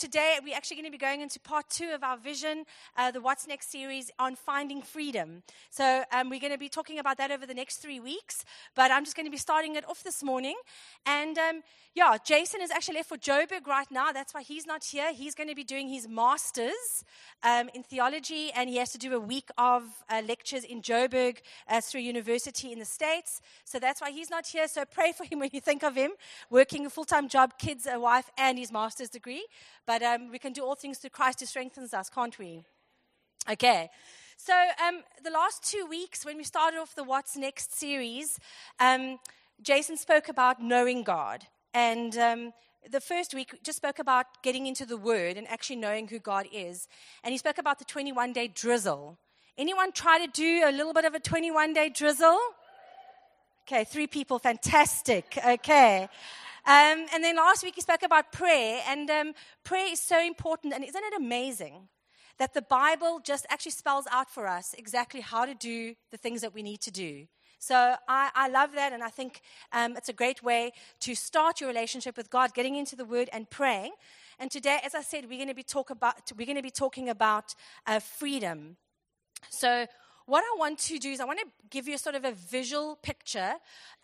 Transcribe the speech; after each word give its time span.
today 0.00 0.38
we're 0.42 0.56
actually 0.56 0.78
going 0.78 0.86
to 0.86 0.90
be 0.90 0.96
going 0.96 1.20
into 1.20 1.38
part 1.38 1.68
two 1.68 1.90
of 1.90 2.02
our 2.02 2.16
vision, 2.16 2.64
uh, 2.96 3.10
the 3.10 3.20
What's 3.20 3.46
Next 3.46 3.70
series 3.70 4.10
on 4.18 4.34
finding 4.34 4.80
freedom. 4.80 5.42
So 5.68 6.04
um, 6.10 6.30
we're 6.30 6.40
going 6.40 6.52
to 6.52 6.58
be 6.58 6.70
talking 6.70 6.98
about 6.98 7.18
that 7.18 7.30
over 7.30 7.44
the 7.44 7.52
next 7.52 7.82
three 7.82 8.00
weeks. 8.00 8.46
But 8.74 8.90
I'm 8.90 9.04
just 9.04 9.14
going 9.14 9.26
to 9.26 9.30
be 9.30 9.36
starting 9.36 9.76
it 9.76 9.86
off 9.86 10.02
this 10.02 10.22
morning. 10.22 10.56
And 11.04 11.36
um, 11.36 11.60
yeah, 11.94 12.16
Jason 12.24 12.62
is 12.62 12.70
actually 12.70 12.94
left 12.94 13.10
for 13.10 13.18
Joburg 13.18 13.66
right 13.66 13.90
now. 13.90 14.10
That's 14.10 14.32
why 14.32 14.42
he's 14.42 14.64
not 14.64 14.84
here. 14.84 15.12
He's 15.12 15.34
going 15.34 15.48
to 15.50 15.54
be 15.54 15.64
doing 15.64 15.88
his 15.88 16.08
master's 16.08 17.04
um, 17.42 17.68
in 17.74 17.82
theology, 17.82 18.52
and 18.52 18.70
he 18.70 18.76
has 18.76 18.92
to 18.92 18.98
do 18.98 19.14
a 19.14 19.20
week 19.20 19.50
of 19.58 19.82
uh, 20.08 20.22
lectures 20.26 20.64
in 20.64 20.80
Joburg 20.80 21.38
uh, 21.68 21.80
through 21.82 22.02
university 22.02 22.72
in 22.72 22.78
the 22.78 22.84
States. 22.84 23.42
So 23.64 23.78
that's 23.78 24.00
why 24.00 24.12
he's 24.12 24.30
not 24.30 24.46
here. 24.46 24.66
So 24.66 24.84
pray 24.84 25.12
for 25.12 25.24
him 25.24 25.38
when 25.40 25.50
you 25.52 25.60
think 25.60 25.82
of 25.82 25.94
him, 25.94 26.12
working 26.48 26.86
a 26.86 26.90
full 26.90 27.04
time 27.04 27.28
job, 27.28 27.58
kids, 27.58 27.86
a 27.90 28.00
wife, 28.00 28.30
and 28.38 28.56
his 28.56 28.72
master's 28.72 29.10
degree. 29.10 29.44
But 29.90 30.04
um, 30.04 30.30
we 30.30 30.38
can 30.38 30.52
do 30.52 30.62
all 30.64 30.76
things 30.76 30.98
through 30.98 31.10
Christ 31.10 31.40
who 31.40 31.46
strengthens 31.46 31.92
us, 31.92 32.08
can't 32.08 32.38
we? 32.38 32.62
Okay. 33.50 33.90
So, 34.36 34.52
um, 34.86 35.02
the 35.24 35.32
last 35.32 35.64
two 35.64 35.84
weeks, 35.84 36.24
when 36.24 36.36
we 36.36 36.44
started 36.44 36.78
off 36.78 36.94
the 36.94 37.02
What's 37.02 37.36
Next 37.36 37.76
series, 37.76 38.38
um, 38.78 39.18
Jason 39.60 39.96
spoke 39.96 40.28
about 40.28 40.62
knowing 40.62 41.02
God. 41.02 41.44
And 41.74 42.16
um, 42.18 42.52
the 42.88 43.00
first 43.00 43.34
week 43.34 43.52
just 43.64 43.78
spoke 43.78 43.98
about 43.98 44.26
getting 44.44 44.68
into 44.68 44.86
the 44.86 44.96
Word 44.96 45.36
and 45.36 45.48
actually 45.48 45.80
knowing 45.80 46.06
who 46.06 46.20
God 46.20 46.46
is. 46.52 46.86
And 47.24 47.32
he 47.32 47.38
spoke 47.38 47.58
about 47.58 47.80
the 47.80 47.84
21 47.84 48.32
day 48.32 48.46
drizzle. 48.46 49.18
Anyone 49.58 49.90
try 49.90 50.24
to 50.24 50.30
do 50.30 50.62
a 50.66 50.70
little 50.70 50.92
bit 50.92 51.04
of 51.04 51.14
a 51.14 51.18
21 51.18 51.72
day 51.72 51.88
drizzle? 51.88 52.38
Okay, 53.66 53.82
three 53.82 54.06
people, 54.06 54.38
fantastic. 54.38 55.36
Okay. 55.44 56.08
Um, 56.66 57.06
and 57.14 57.24
then 57.24 57.36
last 57.36 57.62
week 57.62 57.74
he 57.74 57.80
spoke 57.80 58.02
about 58.02 58.32
prayer, 58.32 58.82
and 58.86 59.10
um, 59.10 59.32
prayer 59.64 59.92
is 59.92 60.00
so 60.00 60.20
important. 60.24 60.74
And 60.74 60.84
isn't 60.84 61.04
it 61.04 61.14
amazing 61.16 61.88
that 62.38 62.54
the 62.54 62.62
Bible 62.62 63.20
just 63.22 63.46
actually 63.50 63.72
spells 63.72 64.06
out 64.10 64.30
for 64.30 64.46
us 64.46 64.74
exactly 64.76 65.20
how 65.20 65.44
to 65.44 65.54
do 65.54 65.94
the 66.10 66.16
things 66.16 66.40
that 66.40 66.54
we 66.54 66.62
need 66.62 66.80
to 66.82 66.90
do? 66.90 67.26
So 67.58 67.94
I, 68.08 68.30
I 68.34 68.48
love 68.48 68.72
that, 68.72 68.92
and 68.92 69.02
I 69.02 69.10
think 69.10 69.42
um, 69.72 69.96
it's 69.96 70.08
a 70.08 70.14
great 70.14 70.42
way 70.42 70.72
to 71.00 71.14
start 71.14 71.60
your 71.60 71.68
relationship 71.68 72.16
with 72.16 72.30
God, 72.30 72.54
getting 72.54 72.76
into 72.76 72.96
the 72.96 73.04
Word 73.04 73.28
and 73.32 73.48
praying. 73.50 73.92
And 74.38 74.50
today, 74.50 74.78
as 74.82 74.94
I 74.94 75.02
said, 75.02 75.28
we're 75.28 75.36
going 75.36 75.48
to 75.48 75.54
be 75.54 75.62
talk 75.62 75.90
about 75.90 76.32
we're 76.36 76.46
going 76.46 76.56
to 76.56 76.62
be 76.62 76.70
talking 76.70 77.10
about 77.10 77.54
uh, 77.86 78.00
freedom. 78.00 78.76
So 79.50 79.86
what 80.30 80.44
I 80.44 80.58
want 80.58 80.78
to 80.78 80.98
do 80.98 81.10
is 81.10 81.18
I 81.18 81.24
want 81.24 81.40
to 81.40 81.46
give 81.70 81.88
you 81.88 81.98
sort 81.98 82.14
of 82.14 82.24
a 82.24 82.30
visual 82.30 82.96
picture 83.02 83.54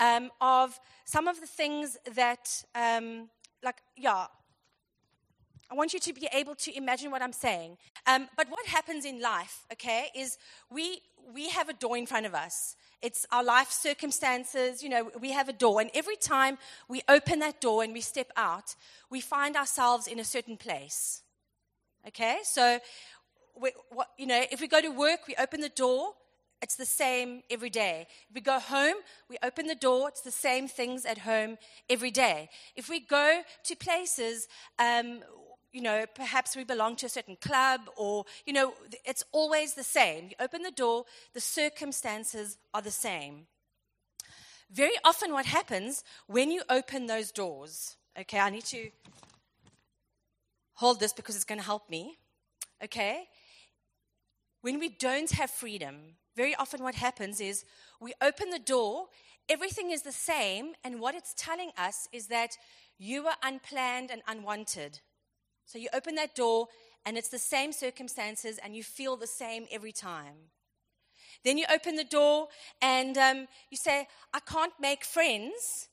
um, 0.00 0.30
of 0.40 0.78
some 1.04 1.28
of 1.28 1.40
the 1.40 1.46
things 1.46 1.96
that, 2.16 2.64
um, 2.74 3.28
like, 3.62 3.76
yeah. 3.96 4.26
I 5.70 5.74
want 5.74 5.92
you 5.92 6.00
to 6.00 6.12
be 6.12 6.28
able 6.32 6.56
to 6.56 6.76
imagine 6.76 7.12
what 7.12 7.22
I'm 7.22 7.32
saying. 7.32 7.76
Um, 8.06 8.28
but 8.36 8.48
what 8.48 8.66
happens 8.66 9.04
in 9.04 9.20
life, 9.20 9.66
okay, 9.72 10.08
is 10.14 10.38
we 10.68 11.00
we 11.34 11.48
have 11.50 11.68
a 11.68 11.72
door 11.72 11.96
in 11.96 12.06
front 12.06 12.26
of 12.26 12.34
us. 12.34 12.76
It's 13.02 13.26
our 13.30 13.44
life 13.44 13.70
circumstances, 13.70 14.82
you 14.82 14.88
know, 14.88 15.10
we 15.20 15.32
have 15.32 15.48
a 15.48 15.52
door. 15.52 15.80
And 15.80 15.90
every 15.92 16.16
time 16.16 16.56
we 16.88 17.02
open 17.08 17.40
that 17.40 17.60
door 17.60 17.82
and 17.82 17.92
we 17.92 18.00
step 18.00 18.30
out, 18.36 18.76
we 19.10 19.20
find 19.20 19.56
ourselves 19.56 20.06
in 20.06 20.20
a 20.20 20.24
certain 20.24 20.56
place. 20.56 21.22
Okay? 22.06 22.38
So, 22.44 22.78
we, 23.60 23.72
what, 23.90 24.08
you 24.18 24.26
know, 24.26 24.44
if 24.50 24.60
we 24.60 24.68
go 24.68 24.80
to 24.80 24.90
work, 24.90 25.20
we 25.26 25.34
open 25.38 25.60
the 25.60 25.68
door, 25.68 26.12
it's 26.62 26.76
the 26.76 26.86
same 26.86 27.42
every 27.50 27.70
day. 27.70 28.06
If 28.28 28.34
we 28.34 28.40
go 28.40 28.58
home, 28.58 28.96
we 29.28 29.36
open 29.42 29.66
the 29.66 29.74
door, 29.74 30.08
it's 30.08 30.22
the 30.22 30.30
same 30.30 30.68
things 30.68 31.04
at 31.04 31.18
home 31.18 31.58
every 31.88 32.10
day. 32.10 32.48
If 32.74 32.88
we 32.88 33.00
go 33.00 33.42
to 33.64 33.76
places, 33.76 34.48
um, 34.78 35.20
you 35.72 35.82
know, 35.82 36.06
perhaps 36.14 36.56
we 36.56 36.64
belong 36.64 36.96
to 36.96 37.06
a 37.06 37.10
certain 37.10 37.36
club 37.36 37.82
or, 37.96 38.24
you 38.46 38.52
know, 38.52 38.72
it's 39.04 39.24
always 39.32 39.74
the 39.74 39.82
same. 39.82 40.26
You 40.28 40.36
open 40.40 40.62
the 40.62 40.70
door, 40.70 41.04
the 41.34 41.40
circumstances 41.40 42.56
are 42.72 42.82
the 42.82 42.90
same. 42.90 43.46
Very 44.70 44.96
often, 45.04 45.32
what 45.32 45.46
happens 45.46 46.02
when 46.26 46.50
you 46.50 46.62
open 46.68 47.06
those 47.06 47.30
doors, 47.30 47.96
okay, 48.18 48.40
I 48.40 48.50
need 48.50 48.64
to 48.64 48.90
hold 50.74 50.98
this 50.98 51.12
because 51.12 51.36
it's 51.36 51.44
going 51.44 51.60
to 51.60 51.64
help 51.64 51.88
me, 51.88 52.18
okay? 52.82 53.28
When 54.66 54.80
we 54.80 54.88
don't 54.88 55.30
have 55.30 55.50
freedom, 55.52 56.16
very 56.34 56.56
often 56.56 56.82
what 56.82 56.96
happens 56.96 57.40
is 57.40 57.64
we 58.00 58.14
open 58.20 58.50
the 58.50 58.58
door, 58.58 59.06
everything 59.48 59.92
is 59.92 60.02
the 60.02 60.10
same, 60.10 60.72
and 60.82 60.98
what 60.98 61.14
it's 61.14 61.34
telling 61.38 61.70
us 61.78 62.08
is 62.12 62.26
that 62.26 62.56
you 62.98 63.22
were 63.22 63.36
unplanned 63.44 64.10
and 64.10 64.22
unwanted. 64.26 64.98
So 65.66 65.78
you 65.78 65.88
open 65.94 66.16
that 66.16 66.34
door, 66.34 66.66
and 67.04 67.16
it's 67.16 67.28
the 67.28 67.38
same 67.38 67.70
circumstances, 67.70 68.58
and 68.58 68.74
you 68.74 68.82
feel 68.82 69.16
the 69.16 69.28
same 69.28 69.68
every 69.70 69.92
time. 69.92 70.50
Then 71.44 71.58
you 71.58 71.66
open 71.72 71.94
the 71.94 72.02
door, 72.02 72.48
and 72.82 73.16
um, 73.16 73.46
you 73.70 73.76
say, 73.76 74.08
I 74.34 74.40
can't 74.40 74.74
make 74.80 75.04
friends 75.04 75.90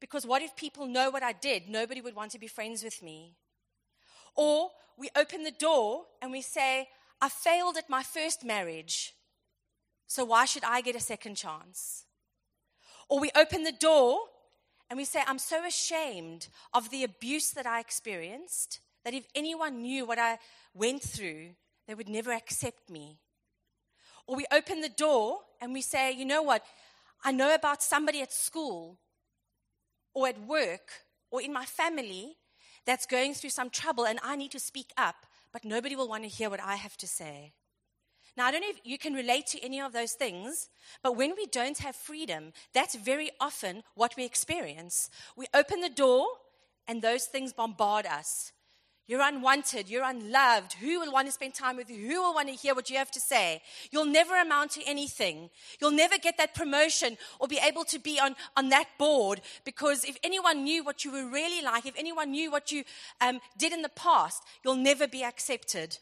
because 0.00 0.26
what 0.26 0.42
if 0.42 0.56
people 0.56 0.88
know 0.88 1.10
what 1.10 1.22
I 1.22 1.30
did? 1.32 1.68
Nobody 1.68 2.00
would 2.00 2.16
want 2.16 2.32
to 2.32 2.40
be 2.40 2.48
friends 2.48 2.82
with 2.82 3.04
me. 3.04 3.36
Or 4.34 4.70
we 4.98 5.10
open 5.14 5.44
the 5.44 5.52
door 5.52 6.06
and 6.20 6.32
we 6.32 6.42
say, 6.42 6.88
I 7.20 7.28
failed 7.28 7.76
at 7.76 7.88
my 7.88 8.02
first 8.02 8.44
marriage, 8.44 9.14
so 10.06 10.24
why 10.24 10.44
should 10.44 10.64
I 10.64 10.80
get 10.80 10.96
a 10.96 11.00
second 11.00 11.36
chance? 11.36 12.04
Or 13.08 13.20
we 13.20 13.30
open 13.34 13.64
the 13.64 13.72
door 13.72 14.18
and 14.90 14.96
we 14.96 15.04
say, 15.04 15.22
I'm 15.26 15.38
so 15.38 15.64
ashamed 15.64 16.48
of 16.72 16.90
the 16.90 17.04
abuse 17.04 17.50
that 17.52 17.66
I 17.66 17.80
experienced 17.80 18.80
that 19.04 19.14
if 19.14 19.26
anyone 19.34 19.82
knew 19.82 20.06
what 20.06 20.18
I 20.18 20.38
went 20.72 21.02
through, 21.02 21.50
they 21.86 21.94
would 21.94 22.08
never 22.08 22.32
accept 22.32 22.90
me. 22.90 23.18
Or 24.26 24.36
we 24.36 24.46
open 24.50 24.80
the 24.80 24.88
door 24.88 25.40
and 25.60 25.72
we 25.72 25.82
say, 25.82 26.12
you 26.12 26.24
know 26.24 26.42
what? 26.42 26.64
I 27.22 27.32
know 27.32 27.54
about 27.54 27.82
somebody 27.82 28.22
at 28.22 28.32
school 28.32 28.98
or 30.14 30.28
at 30.28 30.40
work 30.40 30.90
or 31.30 31.42
in 31.42 31.52
my 31.52 31.64
family 31.64 32.36
that's 32.86 33.06
going 33.06 33.34
through 33.34 33.50
some 33.50 33.70
trouble 33.70 34.06
and 34.06 34.18
I 34.22 34.36
need 34.36 34.52
to 34.52 34.60
speak 34.60 34.92
up, 34.96 35.26
but 35.54 35.64
nobody 35.64 35.94
will 35.94 36.08
want 36.08 36.24
to 36.24 36.28
hear 36.28 36.50
what 36.50 36.60
I 36.60 36.74
have 36.74 36.96
to 36.98 37.06
say. 37.06 37.52
Now, 38.36 38.46
I 38.46 38.50
don't 38.50 38.62
know 38.62 38.70
if 38.70 38.80
you 38.82 38.98
can 38.98 39.14
relate 39.14 39.46
to 39.48 39.64
any 39.64 39.80
of 39.80 39.92
those 39.92 40.12
things, 40.12 40.68
but 41.00 41.16
when 41.16 41.34
we 41.36 41.46
don't 41.46 41.78
have 41.78 41.94
freedom, 41.94 42.52
that's 42.72 42.96
very 42.96 43.30
often 43.40 43.84
what 43.94 44.16
we 44.16 44.24
experience. 44.24 45.08
We 45.36 45.46
open 45.54 45.80
the 45.80 45.88
door 45.88 46.26
and 46.88 47.00
those 47.00 47.26
things 47.26 47.52
bombard 47.52 48.04
us. 48.04 48.50
You're 49.06 49.20
unwanted. 49.20 49.88
You're 49.90 50.04
unloved. 50.04 50.74
Who 50.74 51.00
will 51.00 51.12
want 51.12 51.28
to 51.28 51.32
spend 51.32 51.54
time 51.54 51.76
with 51.76 51.90
you? 51.90 52.08
Who 52.08 52.22
will 52.22 52.34
want 52.34 52.48
to 52.48 52.54
hear 52.54 52.74
what 52.74 52.88
you 52.88 52.96
have 52.96 53.10
to 53.10 53.20
say? 53.20 53.60
You'll 53.90 54.06
never 54.06 54.40
amount 54.40 54.72
to 54.72 54.82
anything. 54.84 55.50
You'll 55.80 55.90
never 55.90 56.16
get 56.16 56.38
that 56.38 56.54
promotion 56.54 57.18
or 57.38 57.46
be 57.46 57.60
able 57.62 57.84
to 57.84 57.98
be 57.98 58.18
on, 58.18 58.34
on 58.56 58.70
that 58.70 58.88
board 58.98 59.42
because 59.64 60.04
if 60.04 60.16
anyone 60.24 60.64
knew 60.64 60.82
what 60.82 61.04
you 61.04 61.12
were 61.12 61.28
really 61.28 61.62
like, 61.62 61.84
if 61.84 61.94
anyone 61.98 62.30
knew 62.30 62.50
what 62.50 62.72
you 62.72 62.84
um, 63.20 63.40
did 63.58 63.72
in 63.72 63.82
the 63.82 63.90
past, 63.90 64.42
you'll 64.64 64.76
never 64.76 65.06
be 65.06 65.22
accepted. 65.22 65.98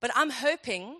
But 0.00 0.10
I'm 0.14 0.30
hoping 0.30 0.96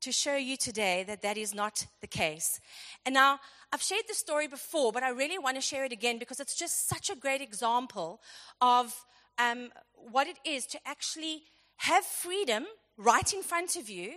to 0.00 0.12
show 0.12 0.36
you 0.36 0.56
today 0.56 1.04
that 1.06 1.22
that 1.22 1.36
is 1.36 1.54
not 1.54 1.86
the 2.00 2.06
case. 2.06 2.60
And 3.04 3.14
now, 3.14 3.40
I've 3.72 3.82
shared 3.82 4.04
this 4.06 4.18
story 4.18 4.46
before, 4.46 4.92
but 4.92 5.02
I 5.02 5.10
really 5.10 5.38
want 5.38 5.56
to 5.56 5.60
share 5.60 5.84
it 5.84 5.92
again 5.92 6.18
because 6.18 6.38
it's 6.38 6.54
just 6.54 6.88
such 6.88 7.10
a 7.10 7.16
great 7.16 7.40
example 7.40 8.20
of 8.60 8.94
um, 9.38 9.70
what 9.94 10.26
it 10.26 10.38
is 10.44 10.66
to 10.66 10.78
actually 10.86 11.42
have 11.76 12.04
freedom 12.04 12.64
right 12.96 13.32
in 13.32 13.42
front 13.42 13.76
of 13.76 13.88
you, 13.88 14.14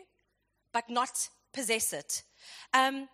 but 0.73 0.89
not 0.89 1.29
possess 1.53 1.93
it. 1.93 2.23
Um, 2.73 3.09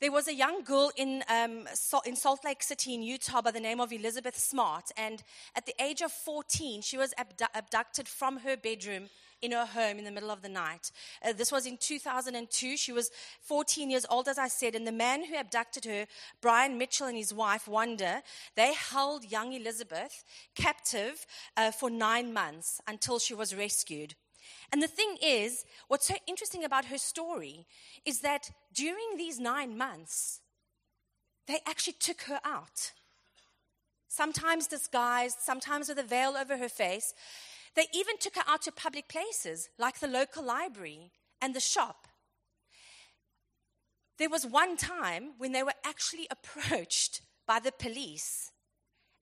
there 0.00 0.12
was 0.12 0.26
a 0.26 0.34
young 0.34 0.64
girl 0.64 0.90
in, 0.96 1.22
um, 1.28 1.68
in 2.04 2.16
Salt 2.16 2.44
Lake 2.44 2.62
City 2.62 2.94
in 2.94 3.02
Utah 3.02 3.40
by 3.40 3.52
the 3.52 3.60
name 3.60 3.80
of 3.80 3.92
Elizabeth 3.92 4.36
Smart, 4.36 4.90
and 4.96 5.22
at 5.54 5.64
the 5.64 5.80
age 5.80 6.02
of 6.02 6.10
14, 6.10 6.82
she 6.82 6.98
was 6.98 7.14
abdu- 7.16 7.44
abducted 7.54 8.08
from 8.08 8.38
her 8.38 8.56
bedroom 8.56 9.10
in 9.42 9.50
her 9.52 9.66
home 9.66 9.98
in 9.98 10.04
the 10.04 10.10
middle 10.10 10.30
of 10.30 10.40
the 10.40 10.48
night. 10.48 10.92
Uh, 11.22 11.32
this 11.32 11.52
was 11.52 11.66
in 11.66 11.76
2002. 11.76 12.76
She 12.76 12.92
was 12.92 13.10
14 13.42 13.90
years 13.90 14.06
old, 14.08 14.28
as 14.28 14.38
I 14.38 14.48
said, 14.48 14.74
and 14.74 14.86
the 14.86 14.92
man 14.92 15.24
who 15.24 15.36
abducted 15.36 15.84
her, 15.84 16.06
Brian 16.40 16.78
Mitchell, 16.78 17.08
and 17.08 17.16
his 17.16 17.34
wife, 17.34 17.66
Wanda, 17.66 18.22
they 18.54 18.72
held 18.72 19.30
young 19.30 19.52
Elizabeth 19.52 20.24
captive 20.54 21.26
uh, 21.56 21.72
for 21.72 21.90
nine 21.90 22.32
months 22.32 22.80
until 22.86 23.18
she 23.18 23.34
was 23.34 23.54
rescued. 23.54 24.14
And 24.70 24.82
the 24.82 24.88
thing 24.88 25.16
is, 25.20 25.64
what's 25.88 26.06
so 26.06 26.14
interesting 26.26 26.64
about 26.64 26.86
her 26.86 26.98
story 26.98 27.66
is 28.06 28.20
that 28.20 28.50
during 28.72 29.16
these 29.16 29.38
nine 29.38 29.76
months, 29.76 30.40
they 31.46 31.58
actually 31.66 31.96
took 31.98 32.22
her 32.22 32.40
out. 32.44 32.92
Sometimes 34.08 34.66
disguised, 34.66 35.38
sometimes 35.40 35.88
with 35.88 35.98
a 35.98 36.02
veil 36.02 36.36
over 36.38 36.58
her 36.58 36.68
face. 36.68 37.14
They 37.74 37.86
even 37.94 38.18
took 38.18 38.36
her 38.36 38.42
out 38.46 38.62
to 38.62 38.72
public 38.72 39.08
places 39.08 39.70
like 39.78 40.00
the 40.00 40.08
local 40.08 40.44
library 40.44 41.12
and 41.40 41.54
the 41.54 41.60
shop. 41.60 42.06
There 44.18 44.28
was 44.28 44.46
one 44.46 44.76
time 44.76 45.32
when 45.38 45.52
they 45.52 45.62
were 45.62 45.74
actually 45.84 46.28
approached 46.30 47.22
by 47.46 47.58
the 47.58 47.72
police 47.72 48.52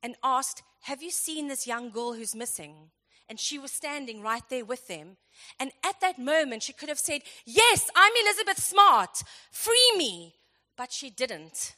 and 0.02 0.16
asked, 0.22 0.62
Have 0.82 1.02
you 1.02 1.10
seen 1.10 1.48
this 1.48 1.66
young 1.66 1.90
girl 1.90 2.14
who's 2.14 2.34
missing? 2.34 2.90
And 3.28 3.38
she 3.38 3.58
was 3.58 3.70
standing 3.70 4.22
right 4.22 4.42
there 4.50 4.64
with 4.64 4.88
them. 4.88 5.16
And 5.60 5.70
at 5.86 6.00
that 6.00 6.18
moment, 6.18 6.64
she 6.64 6.72
could 6.72 6.88
have 6.88 6.98
said, 6.98 7.22
Yes, 7.46 7.88
I'm 7.94 8.12
Elizabeth 8.24 8.58
Smart, 8.58 9.22
free 9.52 9.92
me. 9.96 10.34
But 10.76 10.92
she 10.92 11.10
didn't. 11.10 11.76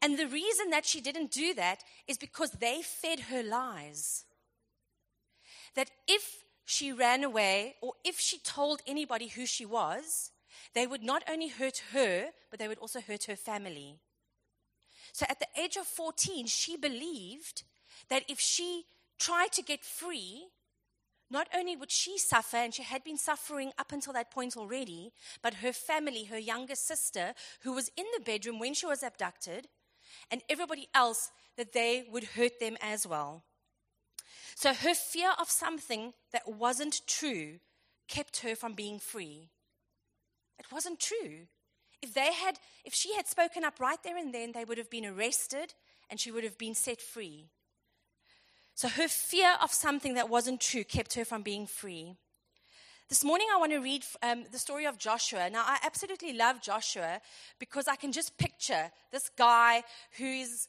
And 0.00 0.18
the 0.18 0.26
reason 0.28 0.70
that 0.70 0.86
she 0.86 1.00
didn't 1.00 1.32
do 1.32 1.54
that 1.54 1.82
is 2.06 2.16
because 2.16 2.52
they 2.52 2.80
fed 2.82 3.20
her 3.20 3.42
lies. 3.42 4.24
That 5.78 5.92
if 6.08 6.42
she 6.64 6.90
ran 6.92 7.22
away 7.22 7.76
or 7.80 7.92
if 8.04 8.18
she 8.18 8.38
told 8.38 8.82
anybody 8.84 9.28
who 9.28 9.46
she 9.46 9.64
was, 9.64 10.32
they 10.74 10.88
would 10.88 11.04
not 11.04 11.22
only 11.30 11.46
hurt 11.46 11.82
her, 11.92 12.30
but 12.50 12.58
they 12.58 12.66
would 12.66 12.78
also 12.78 13.00
hurt 13.00 13.24
her 13.24 13.36
family. 13.36 14.00
So 15.12 15.24
at 15.28 15.38
the 15.38 15.46
age 15.56 15.76
of 15.76 15.86
14, 15.86 16.48
she 16.48 16.76
believed 16.76 17.62
that 18.08 18.24
if 18.28 18.40
she 18.40 18.86
tried 19.20 19.52
to 19.52 19.62
get 19.62 19.84
free, 19.84 20.48
not 21.30 21.46
only 21.56 21.76
would 21.76 21.92
she 21.92 22.18
suffer, 22.18 22.56
and 22.56 22.74
she 22.74 22.82
had 22.82 23.04
been 23.04 23.16
suffering 23.16 23.70
up 23.78 23.92
until 23.92 24.14
that 24.14 24.32
point 24.32 24.56
already, 24.56 25.12
but 25.42 25.62
her 25.62 25.72
family, 25.72 26.24
her 26.24 26.38
younger 26.38 26.74
sister, 26.74 27.34
who 27.60 27.72
was 27.72 27.92
in 27.96 28.06
the 28.16 28.24
bedroom 28.24 28.58
when 28.58 28.74
she 28.74 28.86
was 28.86 29.04
abducted, 29.04 29.68
and 30.28 30.42
everybody 30.50 30.88
else, 30.92 31.30
that 31.56 31.72
they 31.72 32.04
would 32.10 32.24
hurt 32.24 32.58
them 32.58 32.76
as 32.82 33.06
well. 33.06 33.44
So 34.54 34.72
her 34.72 34.94
fear 34.94 35.32
of 35.40 35.50
something 35.50 36.12
that 36.32 36.48
wasn't 36.48 37.02
true 37.06 37.60
kept 38.08 38.38
her 38.38 38.56
from 38.56 38.74
being 38.74 38.98
free. 38.98 39.50
It 40.58 40.72
wasn't 40.72 40.98
true. 41.00 41.46
If 42.02 42.14
they 42.14 42.32
had, 42.32 42.58
if 42.84 42.94
she 42.94 43.14
had 43.14 43.26
spoken 43.26 43.64
up 43.64 43.80
right 43.80 44.02
there 44.02 44.16
and 44.16 44.32
then, 44.32 44.52
they 44.52 44.64
would 44.64 44.78
have 44.78 44.90
been 44.90 45.06
arrested 45.06 45.74
and 46.10 46.18
she 46.18 46.30
would 46.30 46.44
have 46.44 46.58
been 46.58 46.74
set 46.74 47.00
free. 47.00 47.50
So 48.74 48.88
her 48.88 49.08
fear 49.08 49.56
of 49.60 49.72
something 49.72 50.14
that 50.14 50.28
wasn't 50.28 50.60
true 50.60 50.84
kept 50.84 51.14
her 51.14 51.24
from 51.24 51.42
being 51.42 51.66
free. 51.66 52.14
This 53.08 53.24
morning, 53.24 53.48
I 53.52 53.58
want 53.58 53.72
to 53.72 53.78
read 53.78 54.04
um, 54.22 54.44
the 54.52 54.58
story 54.58 54.84
of 54.84 54.98
Joshua. 54.98 55.48
Now, 55.50 55.64
I 55.66 55.78
absolutely 55.82 56.34
love 56.34 56.60
Joshua 56.60 57.20
because 57.58 57.88
I 57.88 57.96
can 57.96 58.12
just 58.12 58.36
picture 58.36 58.90
this 59.10 59.30
guy 59.30 59.82
who 60.18 60.26
is 60.26 60.68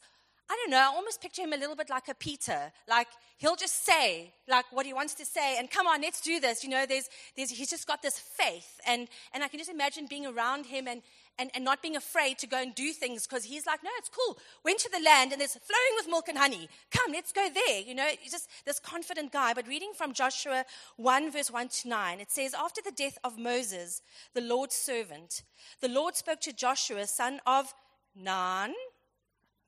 I 0.50 0.56
don't 0.56 0.70
know, 0.70 0.78
I 0.78 0.96
almost 0.96 1.22
picture 1.22 1.42
him 1.42 1.52
a 1.52 1.56
little 1.56 1.76
bit 1.76 1.88
like 1.88 2.08
a 2.08 2.14
Peter. 2.14 2.72
Like 2.88 3.06
he'll 3.38 3.54
just 3.54 3.86
say 3.86 4.32
like 4.48 4.64
what 4.72 4.84
he 4.84 4.92
wants 4.92 5.14
to 5.14 5.24
say 5.24 5.56
and 5.56 5.70
come 5.70 5.86
on, 5.86 6.02
let's 6.02 6.20
do 6.20 6.40
this. 6.40 6.64
You 6.64 6.70
know, 6.70 6.86
there's, 6.86 7.08
there's 7.36 7.50
he's 7.50 7.70
just 7.70 7.86
got 7.86 8.02
this 8.02 8.18
faith. 8.18 8.80
And, 8.84 9.06
and 9.32 9.44
I 9.44 9.48
can 9.48 9.60
just 9.60 9.70
imagine 9.70 10.06
being 10.10 10.26
around 10.26 10.66
him 10.66 10.88
and, 10.88 11.02
and, 11.38 11.52
and 11.54 11.64
not 11.64 11.82
being 11.82 11.94
afraid 11.94 12.38
to 12.38 12.48
go 12.48 12.60
and 12.60 12.74
do 12.74 12.90
things 12.90 13.28
because 13.28 13.44
he's 13.44 13.64
like, 13.64 13.84
no, 13.84 13.90
it's 13.98 14.08
cool. 14.08 14.38
Went 14.64 14.80
to 14.80 14.90
the 14.90 14.98
land 14.98 15.32
and 15.32 15.40
it's 15.40 15.52
flowing 15.52 15.94
with 15.94 16.08
milk 16.08 16.28
and 16.28 16.36
honey. 16.36 16.68
Come, 16.90 17.12
let's 17.12 17.30
go 17.30 17.48
there. 17.54 17.80
You 17.82 17.94
know, 17.94 18.08
he's 18.18 18.32
just 18.32 18.50
this 18.66 18.80
confident 18.80 19.30
guy. 19.30 19.54
But 19.54 19.68
reading 19.68 19.92
from 19.96 20.12
Joshua 20.12 20.64
1, 20.96 21.30
verse 21.30 21.52
1 21.52 21.68
to 21.68 21.88
9, 21.88 22.18
it 22.18 22.32
says, 22.32 22.54
After 22.54 22.80
the 22.84 22.90
death 22.90 23.18
of 23.22 23.38
Moses, 23.38 24.02
the 24.34 24.40
Lord's 24.40 24.74
servant, 24.74 25.44
the 25.80 25.88
Lord 25.88 26.16
spoke 26.16 26.40
to 26.40 26.52
Joshua, 26.52 27.06
son 27.06 27.38
of 27.46 27.72
Nun 28.16 28.74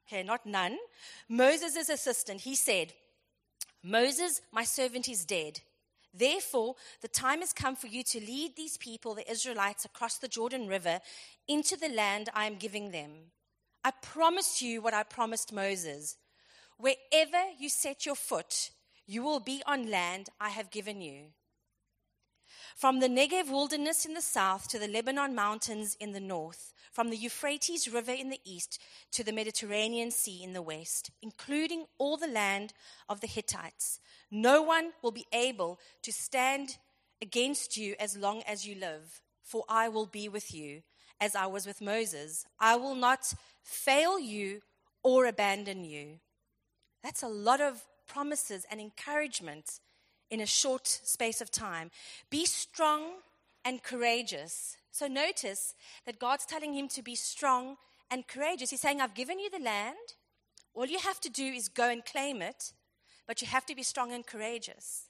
okay, 0.06 0.22
not 0.22 0.46
none, 0.46 0.78
Moses' 1.28 1.88
assistant, 1.88 2.42
he 2.42 2.54
said, 2.54 2.92
Moses, 3.82 4.40
my 4.52 4.64
servant, 4.64 5.08
is 5.08 5.24
dead. 5.24 5.60
Therefore, 6.14 6.76
the 7.00 7.08
time 7.08 7.40
has 7.40 7.52
come 7.52 7.74
for 7.74 7.86
you 7.86 8.02
to 8.04 8.20
lead 8.20 8.54
these 8.54 8.76
people, 8.76 9.14
the 9.14 9.30
Israelites, 9.30 9.84
across 9.84 10.18
the 10.18 10.28
Jordan 10.28 10.68
River 10.68 11.00
into 11.48 11.76
the 11.76 11.88
land 11.88 12.28
I 12.34 12.46
am 12.46 12.56
giving 12.56 12.90
them. 12.90 13.10
I 13.84 13.92
promise 14.02 14.62
you 14.62 14.82
what 14.82 14.94
I 14.94 15.02
promised 15.02 15.52
Moses. 15.52 16.16
Wherever 16.78 17.50
you 17.58 17.68
set 17.68 18.04
your 18.06 18.14
foot, 18.14 18.70
you 19.06 19.22
will 19.22 19.40
be 19.40 19.62
on 19.66 19.90
land 19.90 20.28
I 20.40 20.50
have 20.50 20.70
given 20.70 21.00
you. 21.00 21.32
From 22.76 23.00
the 23.00 23.08
Negev 23.08 23.50
wilderness 23.50 24.04
in 24.04 24.14
the 24.14 24.20
south 24.20 24.68
to 24.68 24.78
the 24.78 24.88
Lebanon 24.88 25.34
mountains 25.34 25.96
in 26.00 26.12
the 26.12 26.20
north, 26.20 26.72
from 26.90 27.10
the 27.10 27.16
Euphrates 27.16 27.88
River 27.88 28.12
in 28.12 28.30
the 28.30 28.40
east 28.44 28.80
to 29.12 29.22
the 29.22 29.32
Mediterranean 29.32 30.10
Sea 30.10 30.42
in 30.42 30.52
the 30.52 30.62
west, 30.62 31.10
including 31.22 31.86
all 31.98 32.16
the 32.16 32.26
land 32.26 32.72
of 33.08 33.20
the 33.20 33.26
Hittites. 33.26 34.00
No 34.30 34.62
one 34.62 34.92
will 35.02 35.10
be 35.10 35.26
able 35.32 35.78
to 36.02 36.12
stand 36.12 36.78
against 37.20 37.76
you 37.76 37.94
as 38.00 38.16
long 38.16 38.42
as 38.48 38.66
you 38.66 38.74
live, 38.74 39.22
for 39.42 39.64
I 39.68 39.88
will 39.88 40.06
be 40.06 40.28
with 40.28 40.52
you, 40.52 40.82
as 41.20 41.36
I 41.36 41.46
was 41.46 41.66
with 41.66 41.80
Moses. 41.80 42.46
I 42.58 42.76
will 42.76 42.96
not 42.96 43.32
fail 43.62 44.18
you 44.18 44.62
or 45.02 45.26
abandon 45.26 45.84
you. 45.84 46.18
That's 47.02 47.22
a 47.22 47.28
lot 47.28 47.60
of 47.60 47.84
promises 48.06 48.66
and 48.70 48.80
encouragement 48.80 49.80
in 50.32 50.40
a 50.40 50.46
short 50.46 50.88
space 50.88 51.42
of 51.42 51.50
time. 51.50 51.90
Be 52.30 52.46
strong 52.46 53.02
and 53.66 53.82
courageous. 53.82 54.78
So 54.90 55.06
notice 55.06 55.74
that 56.06 56.18
God's 56.18 56.46
telling 56.46 56.72
him 56.72 56.88
to 56.88 57.02
be 57.02 57.14
strong 57.14 57.76
and 58.10 58.26
courageous. 58.26 58.70
He's 58.70 58.80
saying, 58.80 59.02
I've 59.02 59.14
given 59.14 59.38
you 59.38 59.50
the 59.50 59.62
land. 59.62 60.16
All 60.74 60.86
you 60.86 60.98
have 60.98 61.20
to 61.20 61.28
do 61.28 61.44
is 61.44 61.68
go 61.68 61.90
and 61.90 62.02
claim 62.02 62.40
it, 62.40 62.72
but 63.26 63.42
you 63.42 63.46
have 63.48 63.66
to 63.66 63.76
be 63.76 63.82
strong 63.82 64.10
and 64.10 64.26
courageous. 64.26 65.08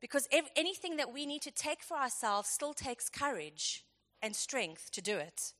Because 0.00 0.28
anything 0.56 0.96
that 0.96 1.14
we 1.14 1.26
need 1.26 1.42
to 1.42 1.52
take 1.52 1.82
for 1.84 1.96
ourselves 1.96 2.48
still 2.48 2.74
takes 2.74 3.08
courage 3.08 3.84
and 4.20 4.34
strength 4.34 4.90
to 4.90 5.00
do 5.00 5.16
it. 5.16 5.52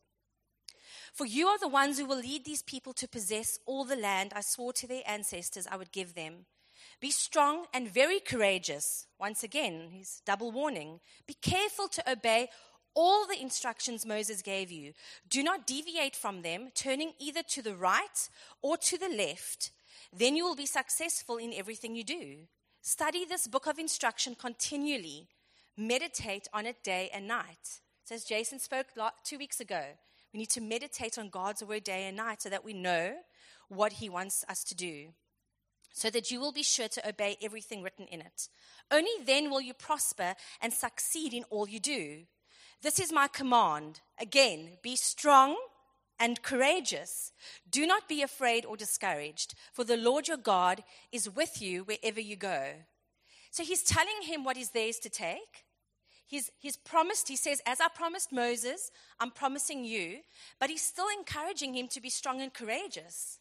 For 1.12 1.26
you 1.26 1.46
are 1.46 1.60
the 1.60 1.68
ones 1.68 1.96
who 1.96 2.06
will 2.06 2.18
lead 2.18 2.44
these 2.44 2.62
people 2.62 2.92
to 2.94 3.06
possess 3.06 3.60
all 3.66 3.84
the 3.84 3.94
land 3.94 4.32
I 4.34 4.40
swore 4.40 4.72
to 4.72 4.88
their 4.88 5.02
ancestors 5.06 5.68
I 5.70 5.76
would 5.76 5.92
give 5.92 6.14
them. 6.14 6.46
Be 7.04 7.10
strong 7.10 7.66
and 7.74 7.86
very 7.86 8.18
courageous. 8.18 9.06
Once 9.20 9.42
again, 9.44 9.90
his 9.90 10.22
double 10.24 10.50
warning. 10.50 11.00
Be 11.26 11.34
careful 11.34 11.86
to 11.88 12.10
obey 12.10 12.48
all 12.94 13.26
the 13.26 13.38
instructions 13.38 14.06
Moses 14.06 14.40
gave 14.40 14.72
you. 14.72 14.94
Do 15.28 15.42
not 15.42 15.66
deviate 15.66 16.16
from 16.16 16.40
them, 16.40 16.70
turning 16.74 17.12
either 17.18 17.42
to 17.42 17.60
the 17.60 17.76
right 17.76 18.30
or 18.62 18.78
to 18.78 18.96
the 18.96 19.10
left. 19.10 19.70
Then 20.16 20.34
you 20.34 20.46
will 20.46 20.56
be 20.56 20.64
successful 20.64 21.36
in 21.36 21.52
everything 21.52 21.94
you 21.94 22.04
do. 22.04 22.36
Study 22.80 23.26
this 23.26 23.48
book 23.48 23.66
of 23.66 23.78
instruction 23.78 24.34
continually. 24.34 25.28
Meditate 25.76 26.48
on 26.54 26.64
it 26.64 26.82
day 26.82 27.10
and 27.12 27.28
night. 27.28 27.82
So, 28.04 28.14
as 28.14 28.24
Jason 28.24 28.58
spoke 28.58 28.86
two 29.24 29.36
weeks 29.36 29.60
ago, 29.60 29.82
we 30.32 30.38
need 30.38 30.50
to 30.52 30.62
meditate 30.62 31.18
on 31.18 31.28
God's 31.28 31.62
word 31.62 31.84
day 31.84 32.04
and 32.04 32.16
night 32.16 32.40
so 32.40 32.48
that 32.48 32.64
we 32.64 32.72
know 32.72 33.16
what 33.68 33.92
He 33.92 34.08
wants 34.08 34.42
us 34.48 34.64
to 34.64 34.74
do, 34.74 35.08
so 35.94 36.10
that 36.10 36.30
you 36.30 36.40
will 36.40 36.52
be 36.52 36.64
sure 36.64 36.88
to 36.88 37.08
obey 37.08 37.38
everything 37.40 37.80
written 37.80 38.06
in 38.08 38.20
it. 38.20 38.48
Only 38.90 39.12
then 39.24 39.48
will 39.48 39.60
you 39.60 39.72
prosper 39.72 40.34
and 40.60 40.72
succeed 40.72 41.32
in 41.32 41.44
all 41.50 41.68
you 41.68 41.78
do. 41.78 42.24
This 42.82 42.98
is 42.98 43.12
my 43.12 43.28
command. 43.28 44.00
Again, 44.20 44.70
be 44.82 44.96
strong 44.96 45.56
and 46.18 46.42
courageous. 46.42 47.32
Do 47.70 47.86
not 47.86 48.08
be 48.08 48.22
afraid 48.22 48.66
or 48.66 48.76
discouraged, 48.76 49.54
for 49.72 49.84
the 49.84 49.96
Lord 49.96 50.26
your 50.26 50.36
God 50.36 50.82
is 51.12 51.30
with 51.30 51.62
you 51.62 51.84
wherever 51.84 52.20
you 52.20 52.34
go. 52.36 52.72
So 53.52 53.62
he's 53.62 53.84
telling 53.84 54.22
him 54.22 54.42
what 54.42 54.56
is 54.56 54.70
theirs 54.70 54.98
to 54.98 55.08
take. 55.08 55.64
He's, 56.26 56.50
he's 56.58 56.76
promised, 56.76 57.28
he 57.28 57.36
says, 57.36 57.62
as 57.66 57.80
I 57.80 57.86
promised 57.94 58.32
Moses, 58.32 58.90
I'm 59.20 59.30
promising 59.30 59.84
you, 59.84 60.18
but 60.58 60.70
he's 60.70 60.82
still 60.82 61.06
encouraging 61.16 61.74
him 61.74 61.86
to 61.88 62.00
be 62.00 62.10
strong 62.10 62.40
and 62.40 62.52
courageous. 62.52 63.38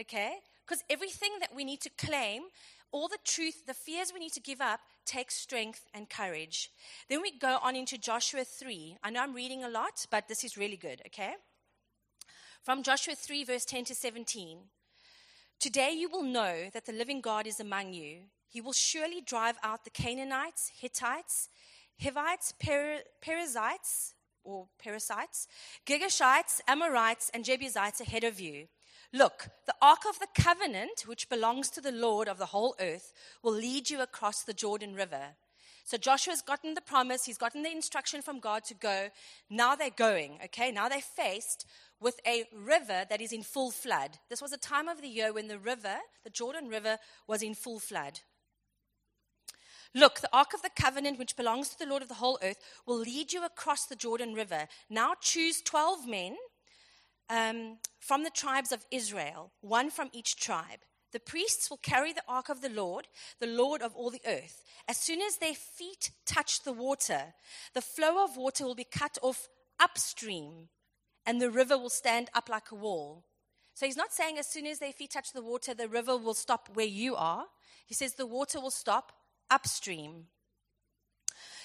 Okay? 0.00 0.36
Because 0.66 0.82
everything 0.88 1.32
that 1.40 1.54
we 1.54 1.64
need 1.64 1.80
to 1.82 1.90
claim 1.90 2.42
all 2.92 3.08
the 3.08 3.18
truth, 3.24 3.66
the 3.66 3.74
fears 3.74 4.12
we 4.12 4.20
need 4.20 4.32
to 4.32 4.40
give 4.40 4.60
up, 4.60 4.80
takes 5.04 5.34
strength 5.34 5.84
and 5.92 6.08
courage. 6.08 6.70
Then 7.08 7.20
we 7.20 7.36
go 7.36 7.58
on 7.60 7.74
into 7.74 7.98
Joshua 7.98 8.44
3. 8.44 8.98
I 9.02 9.10
know 9.10 9.20
I'm 9.20 9.34
reading 9.34 9.64
a 9.64 9.68
lot, 9.68 10.06
but 10.10 10.28
this 10.28 10.44
is 10.44 10.56
really 10.56 10.76
good, 10.76 11.02
okay? 11.06 11.34
From 12.62 12.82
Joshua 12.82 13.14
3, 13.14 13.44
verse 13.44 13.64
10 13.64 13.84
to 13.86 13.94
17. 13.94 14.58
Today 15.58 15.92
you 15.92 16.08
will 16.08 16.22
know 16.22 16.70
that 16.72 16.86
the 16.86 16.92
living 16.92 17.20
God 17.20 17.46
is 17.46 17.58
among 17.58 17.92
you. 17.92 18.18
He 18.48 18.60
will 18.60 18.72
surely 18.72 19.20
drive 19.20 19.56
out 19.64 19.84
the 19.84 19.90
Canaanites, 19.90 20.70
Hittites, 20.78 21.48
Hivites, 22.00 22.54
per- 22.58 23.02
Perizzites, 23.20 24.14
or 24.44 24.68
Perizzites, 24.78 25.48
Girgashites, 25.86 26.60
Amorites, 26.68 27.30
and 27.34 27.44
Jebusites 27.44 28.00
ahead 28.00 28.24
of 28.24 28.38
you. 28.38 28.68
Look, 29.14 29.50
the 29.66 29.74
ark 29.80 30.00
of 30.08 30.18
the 30.18 30.26
covenant, 30.34 31.04
which 31.06 31.28
belongs 31.28 31.70
to 31.70 31.80
the 31.80 31.92
Lord 31.92 32.26
of 32.26 32.38
the 32.38 32.46
whole 32.46 32.74
earth, 32.80 33.12
will 33.44 33.52
lead 33.52 33.88
you 33.88 34.02
across 34.02 34.42
the 34.42 34.52
Jordan 34.52 34.96
River. 34.96 35.36
So 35.84 35.96
Joshua's 35.96 36.42
gotten 36.42 36.74
the 36.74 36.80
promise, 36.80 37.24
he's 37.24 37.38
gotten 37.38 37.62
the 37.62 37.70
instruction 37.70 38.22
from 38.22 38.40
God 38.40 38.64
to 38.64 38.74
go. 38.74 39.10
Now 39.48 39.76
they're 39.76 39.90
going, 39.90 40.40
okay? 40.46 40.72
Now 40.72 40.88
they're 40.88 41.00
faced 41.00 41.64
with 42.00 42.18
a 42.26 42.42
river 42.52 43.04
that 43.08 43.20
is 43.20 43.32
in 43.32 43.44
full 43.44 43.70
flood. 43.70 44.18
This 44.30 44.42
was 44.42 44.52
a 44.52 44.58
time 44.58 44.88
of 44.88 45.00
the 45.00 45.08
year 45.08 45.32
when 45.32 45.46
the 45.46 45.60
river, 45.60 45.98
the 46.24 46.30
Jordan 46.30 46.66
River, 46.66 46.98
was 47.28 47.40
in 47.40 47.54
full 47.54 47.78
flood. 47.78 48.18
Look, 49.94 50.22
the 50.22 50.30
Ark 50.32 50.54
of 50.54 50.62
the 50.62 50.70
Covenant, 50.74 51.20
which 51.20 51.36
belongs 51.36 51.68
to 51.68 51.78
the 51.78 51.86
Lord 51.86 52.02
of 52.02 52.08
the 52.08 52.14
whole 52.14 52.40
earth, 52.42 52.58
will 52.84 52.98
lead 52.98 53.32
you 53.32 53.44
across 53.44 53.86
the 53.86 53.94
Jordan 53.94 54.34
River. 54.34 54.66
Now 54.90 55.14
choose 55.20 55.62
12 55.62 56.08
men 56.08 56.36
um, 57.30 57.78
from 57.98 58.24
the 58.24 58.30
tribes 58.30 58.72
of 58.72 58.84
Israel, 58.90 59.52
one 59.60 59.90
from 59.90 60.10
each 60.12 60.36
tribe. 60.36 60.80
The 61.12 61.20
priests 61.20 61.70
will 61.70 61.78
carry 61.78 62.12
the 62.12 62.24
ark 62.26 62.48
of 62.48 62.60
the 62.60 62.68
Lord, 62.68 63.06
the 63.38 63.46
Lord 63.46 63.82
of 63.82 63.94
all 63.94 64.10
the 64.10 64.22
earth. 64.26 64.64
As 64.88 64.96
soon 64.96 65.22
as 65.22 65.36
their 65.36 65.54
feet 65.54 66.10
touch 66.26 66.64
the 66.64 66.72
water, 66.72 67.34
the 67.72 67.80
flow 67.80 68.24
of 68.24 68.36
water 68.36 68.64
will 68.64 68.74
be 68.74 68.84
cut 68.84 69.16
off 69.22 69.48
upstream, 69.78 70.68
and 71.24 71.40
the 71.40 71.50
river 71.50 71.78
will 71.78 71.90
stand 71.90 72.30
up 72.34 72.48
like 72.48 72.72
a 72.72 72.74
wall. 72.74 73.24
So 73.74 73.86
he's 73.86 73.96
not 73.96 74.12
saying 74.12 74.38
as 74.38 74.48
soon 74.48 74.66
as 74.66 74.78
their 74.78 74.92
feet 74.92 75.12
touch 75.12 75.32
the 75.32 75.42
water, 75.42 75.72
the 75.72 75.88
river 75.88 76.16
will 76.16 76.34
stop 76.34 76.68
where 76.74 76.86
you 76.86 77.14
are. 77.16 77.46
He 77.86 77.94
says 77.94 78.14
the 78.14 78.26
water 78.26 78.60
will 78.60 78.70
stop 78.70 79.12
upstream. 79.50 80.26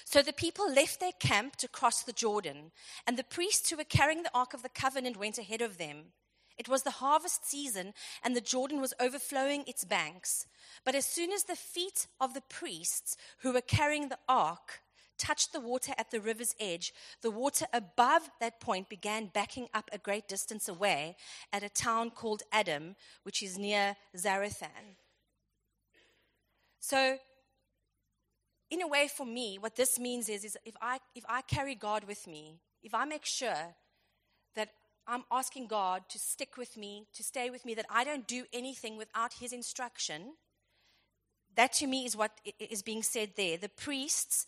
So 0.05 0.21
the 0.21 0.33
people 0.33 0.71
left 0.71 0.99
their 0.99 1.11
camp 1.19 1.55
to 1.57 1.67
cross 1.67 2.03
the 2.03 2.13
Jordan, 2.13 2.71
and 3.05 3.17
the 3.17 3.23
priests 3.23 3.69
who 3.69 3.77
were 3.77 3.83
carrying 3.83 4.23
the 4.23 4.33
Ark 4.33 4.53
of 4.53 4.63
the 4.63 4.69
Covenant 4.69 5.17
went 5.17 5.37
ahead 5.37 5.61
of 5.61 5.77
them. 5.77 6.13
It 6.57 6.67
was 6.67 6.83
the 6.83 6.91
harvest 6.91 7.49
season, 7.49 7.93
and 8.21 8.35
the 8.35 8.41
Jordan 8.41 8.81
was 8.81 8.93
overflowing 8.99 9.63
its 9.65 9.85
banks. 9.85 10.45
But 10.83 10.93
as 10.93 11.05
soon 11.05 11.31
as 11.31 11.45
the 11.45 11.55
feet 11.55 12.07
of 12.19 12.33
the 12.33 12.41
priests 12.41 13.15
who 13.39 13.53
were 13.53 13.61
carrying 13.61 14.09
the 14.09 14.19
ark 14.27 14.81
touched 15.17 15.53
the 15.53 15.59
water 15.59 15.93
at 15.97 16.11
the 16.11 16.19
river's 16.19 16.55
edge, 16.59 16.93
the 17.21 17.31
water 17.31 17.65
above 17.71 18.29
that 18.39 18.59
point 18.59 18.89
began 18.89 19.27
backing 19.27 19.67
up 19.73 19.89
a 19.91 19.97
great 19.97 20.27
distance 20.27 20.67
away 20.67 21.15
at 21.53 21.63
a 21.63 21.69
town 21.69 22.09
called 22.09 22.43
Adam, 22.51 22.95
which 23.23 23.43
is 23.43 23.57
near 23.57 23.95
Zarethan. 24.17 24.95
So, 26.79 27.19
in 28.71 28.81
a 28.81 28.87
way, 28.87 29.07
for 29.07 29.25
me, 29.25 29.57
what 29.59 29.75
this 29.75 29.99
means 29.99 30.29
is, 30.29 30.45
is 30.45 30.57
if, 30.65 30.75
I, 30.81 30.99
if 31.15 31.23
I 31.27 31.41
carry 31.41 31.75
God 31.75 32.03
with 32.03 32.27
me, 32.27 32.59
if 32.83 32.93
I 32.93 33.05
make 33.05 33.25
sure 33.25 33.75
that 34.55 34.69
I'm 35.07 35.23
asking 35.31 35.67
God 35.67 36.03
to 36.09 36.19
stick 36.19 36.55
with 36.57 36.77
me, 36.77 37.07
to 37.13 37.23
stay 37.23 37.49
with 37.49 37.65
me, 37.65 37.73
that 37.73 37.87
I 37.89 38.03
don't 38.03 38.27
do 38.27 38.45
anything 38.53 38.95
without 38.97 39.33
His 39.33 39.53
instruction, 39.53 40.33
that 41.55 41.73
to 41.73 41.87
me 41.87 42.05
is 42.05 42.15
what 42.15 42.31
is 42.59 42.83
being 42.83 43.01
said 43.01 43.31
there. 43.35 43.57
The 43.57 43.69
priests 43.69 44.45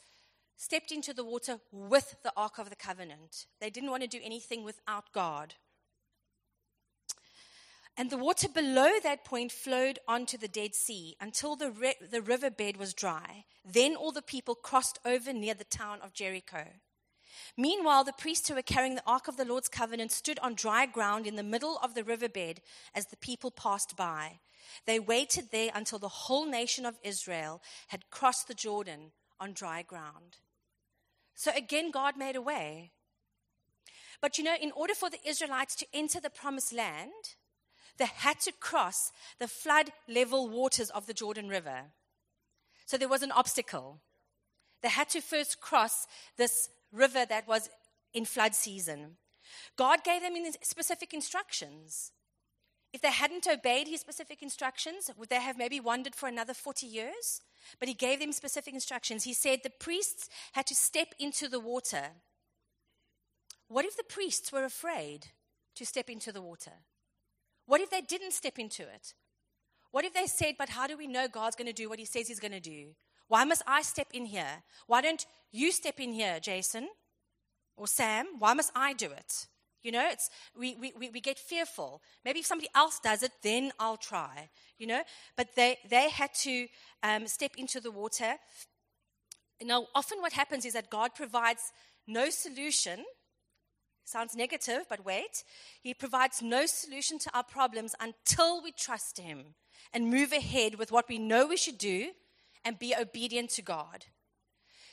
stepped 0.56 0.92
into 0.92 1.14
the 1.14 1.24
water 1.24 1.60
with 1.72 2.16
the 2.24 2.32
Ark 2.38 2.60
of 2.60 2.70
the 2.70 2.76
Covenant. 2.76 3.48
They 3.60 3.72
didn't 3.72 3.90
want 3.90 4.04
to 4.04 4.08
do 4.08 4.20
anything 4.24 4.64
without 4.64 5.12
God. 5.12 5.56
And 7.98 8.10
the 8.10 8.18
water 8.18 8.48
below 8.48 8.92
that 9.04 9.26
point 9.26 9.52
flowed 9.52 10.00
onto 10.08 10.38
the 10.38 10.48
Dead 10.48 10.74
Sea 10.74 11.16
until 11.20 11.56
the, 11.56 11.72
ri- 11.72 11.96
the 12.10 12.22
riverbed 12.22 12.78
was 12.78 12.94
dry. 12.94 13.46
Then 13.66 13.96
all 13.96 14.12
the 14.12 14.22
people 14.22 14.56
crossed 14.56 14.98
over 15.06 15.34
near 15.34 15.54
the 15.54 15.66
town 15.66 16.00
of 16.02 16.14
Jericho. 16.14 16.68
Meanwhile, 17.58 18.06
the 18.06 18.14
priests 18.14 18.48
who 18.48 18.56
were 18.56 18.62
carrying 18.62 18.96
the 18.96 19.04
Ark 19.06 19.28
of 19.28 19.38
the 19.38 19.46
Lord's 19.46 19.68
covenant 19.68 20.12
stood 20.12 20.40
on 20.40 20.56
dry 20.56 20.86
ground 20.86 21.28
in 21.28 21.36
the 21.36 21.44
middle 21.44 21.78
of 21.84 21.94
the 21.94 22.04
riverbed 22.04 22.62
as 22.96 23.08
the 23.08 23.18
people 23.18 23.52
passed 23.52 23.96
by. 23.96 24.40
They 24.86 25.00
waited 25.00 25.52
there 25.52 25.72
until 25.74 26.00
the 26.00 26.08
whole 26.08 26.46
nation 26.46 26.86
of 26.86 26.98
Israel 27.04 27.62
had 27.88 28.10
crossed 28.10 28.48
the 28.48 28.54
Jordan 28.54 29.12
on 29.40 29.54
dry 29.54 29.82
ground. 29.82 30.38
So 31.36 31.52
again, 31.56 31.92
God 31.92 32.18
made 32.18 32.36
a 32.36 32.42
way. 32.42 32.92
But 34.22 34.38
you 34.38 34.44
know, 34.44 34.56
in 34.60 34.72
order 34.74 34.94
for 34.94 35.10
the 35.10 35.28
Israelites 35.28 35.76
to 35.78 35.88
enter 35.94 36.20
the 36.20 36.30
promised 36.30 36.72
land, 36.72 37.36
they 38.02 38.10
had 38.16 38.40
to 38.42 38.52
cross 38.52 39.12
the 39.38 39.48
flood 39.48 39.92
level 40.10 40.50
waters 40.50 40.90
of 40.90 41.06
the 41.06 41.14
Jordan 41.14 41.48
River. 41.48 41.84
So 42.88 42.98
there 42.98 43.08
was 43.08 43.22
an 43.22 43.32
obstacle. 43.32 44.00
They 44.82 44.90
had 44.90 45.08
to 45.10 45.22
first 45.22 45.62
cross 45.62 46.08
this 46.36 46.70
river 46.92 47.26
that 47.30 47.48
was 47.48 47.70
in 48.12 48.26
flood 48.26 48.56
season. 48.56 49.18
God 49.78 50.04
gave 50.04 50.24
them 50.24 50.34
specific 50.64 51.14
instructions. 51.14 52.12
If 52.92 53.02
they 53.02 53.12
hadn't 53.12 53.48
obeyed 53.48 53.88
his 53.88 54.02
specific 54.02 54.42
instructions, 54.42 55.12
would 55.16 55.30
they 55.30 55.40
have 55.40 55.58
maybe 55.58 55.80
wandered 55.80 56.16
for 56.16 56.28
another 56.28 56.56
40 56.56 56.88
years? 56.88 57.42
But 57.80 57.88
he 57.88 57.94
gave 57.94 58.20
them 58.20 58.34
specific 58.34 58.74
instructions. 58.74 59.24
He 59.24 59.34
said 59.34 59.60
the 59.64 59.70
priests 59.70 60.28
had 60.54 60.66
to 60.66 60.76
step 60.76 61.14
into 61.20 61.48
the 61.48 61.60
water. 61.60 62.08
What 63.68 63.86
if 63.86 63.96
the 63.96 64.04
priests 64.04 64.52
were 64.52 64.66
afraid 64.66 65.28
to 65.76 65.86
step 65.86 66.10
into 66.10 66.32
the 66.32 66.42
water? 66.42 66.72
What 67.72 67.80
if 67.80 67.90
they 67.90 68.02
didn't 68.02 68.34
step 68.34 68.60
into 68.60 68.82
it? 68.84 69.14
What 69.92 70.04
if 70.04 70.14
they 70.14 70.28
said, 70.28 70.56
But 70.58 70.68
how 70.68 70.88
do 70.88 70.98
we 70.98 71.08
know 71.08 71.30
God's 71.30 71.56
going 71.56 71.74
to 71.74 71.82
do 71.82 71.88
what 71.88 72.00
he 72.00 72.04
says 72.04 72.28
he's 72.28 72.42
going 72.42 72.52
to 72.52 72.60
do? 72.60 72.88
Why 73.30 73.46
must 73.46 73.62
I 73.66 73.82
step 73.82 74.08
in 74.12 74.26
here? 74.26 74.64
Why 74.88 75.00
don't 75.00 75.26
you 75.54 75.72
step 75.72 75.98
in 75.98 76.12
here, 76.12 76.42
Jason 76.42 76.90
or 77.78 77.88
Sam? 77.88 78.26
Why 78.40 78.54
must 78.54 78.74
I 78.76 78.92
do 78.92 79.06
it? 79.06 79.48
You 79.84 79.94
know, 79.94 80.06
it's, 80.06 80.30
we, 80.54 80.76
we, 80.76 81.12
we 81.12 81.22
get 81.22 81.40
fearful. 81.40 82.02
Maybe 82.26 82.40
if 82.40 82.46
somebody 82.46 82.68
else 82.76 83.00
does 83.00 83.24
it, 83.24 83.32
then 83.42 83.72
I'll 83.80 83.96
try, 83.96 84.50
you 84.78 84.86
know. 84.86 85.04
But 85.38 85.56
they, 85.56 85.78
they 85.90 86.10
had 86.10 86.34
to 86.40 86.68
um, 87.04 87.26
step 87.26 87.52
into 87.58 87.80
the 87.80 87.90
water. 87.90 88.34
Now, 89.64 89.88
often 89.96 90.20
what 90.20 90.34
happens 90.34 90.66
is 90.66 90.74
that 90.74 90.90
God 90.90 91.16
provides 91.16 91.72
no 92.06 92.32
solution. 92.32 93.06
Sounds 94.12 94.36
negative, 94.36 94.88
but 94.90 95.06
wait. 95.06 95.46
He 95.82 95.94
provides 95.94 96.42
no 96.42 96.66
solution 96.66 97.18
to 97.20 97.32
our 97.34 97.46
problems 97.46 97.96
until 97.98 98.62
we 98.62 98.74
trust 98.74 99.18
Him 99.18 99.56
and 99.94 100.10
move 100.10 100.34
ahead 100.34 100.76
with 100.76 100.92
what 100.92 101.08
we 101.08 101.18
know 101.18 101.48
we 101.48 101.56
should 101.56 101.78
do 101.78 102.12
and 102.66 102.78
be 102.78 102.94
obedient 102.94 103.52
to 103.52 103.62
God. 103.62 104.08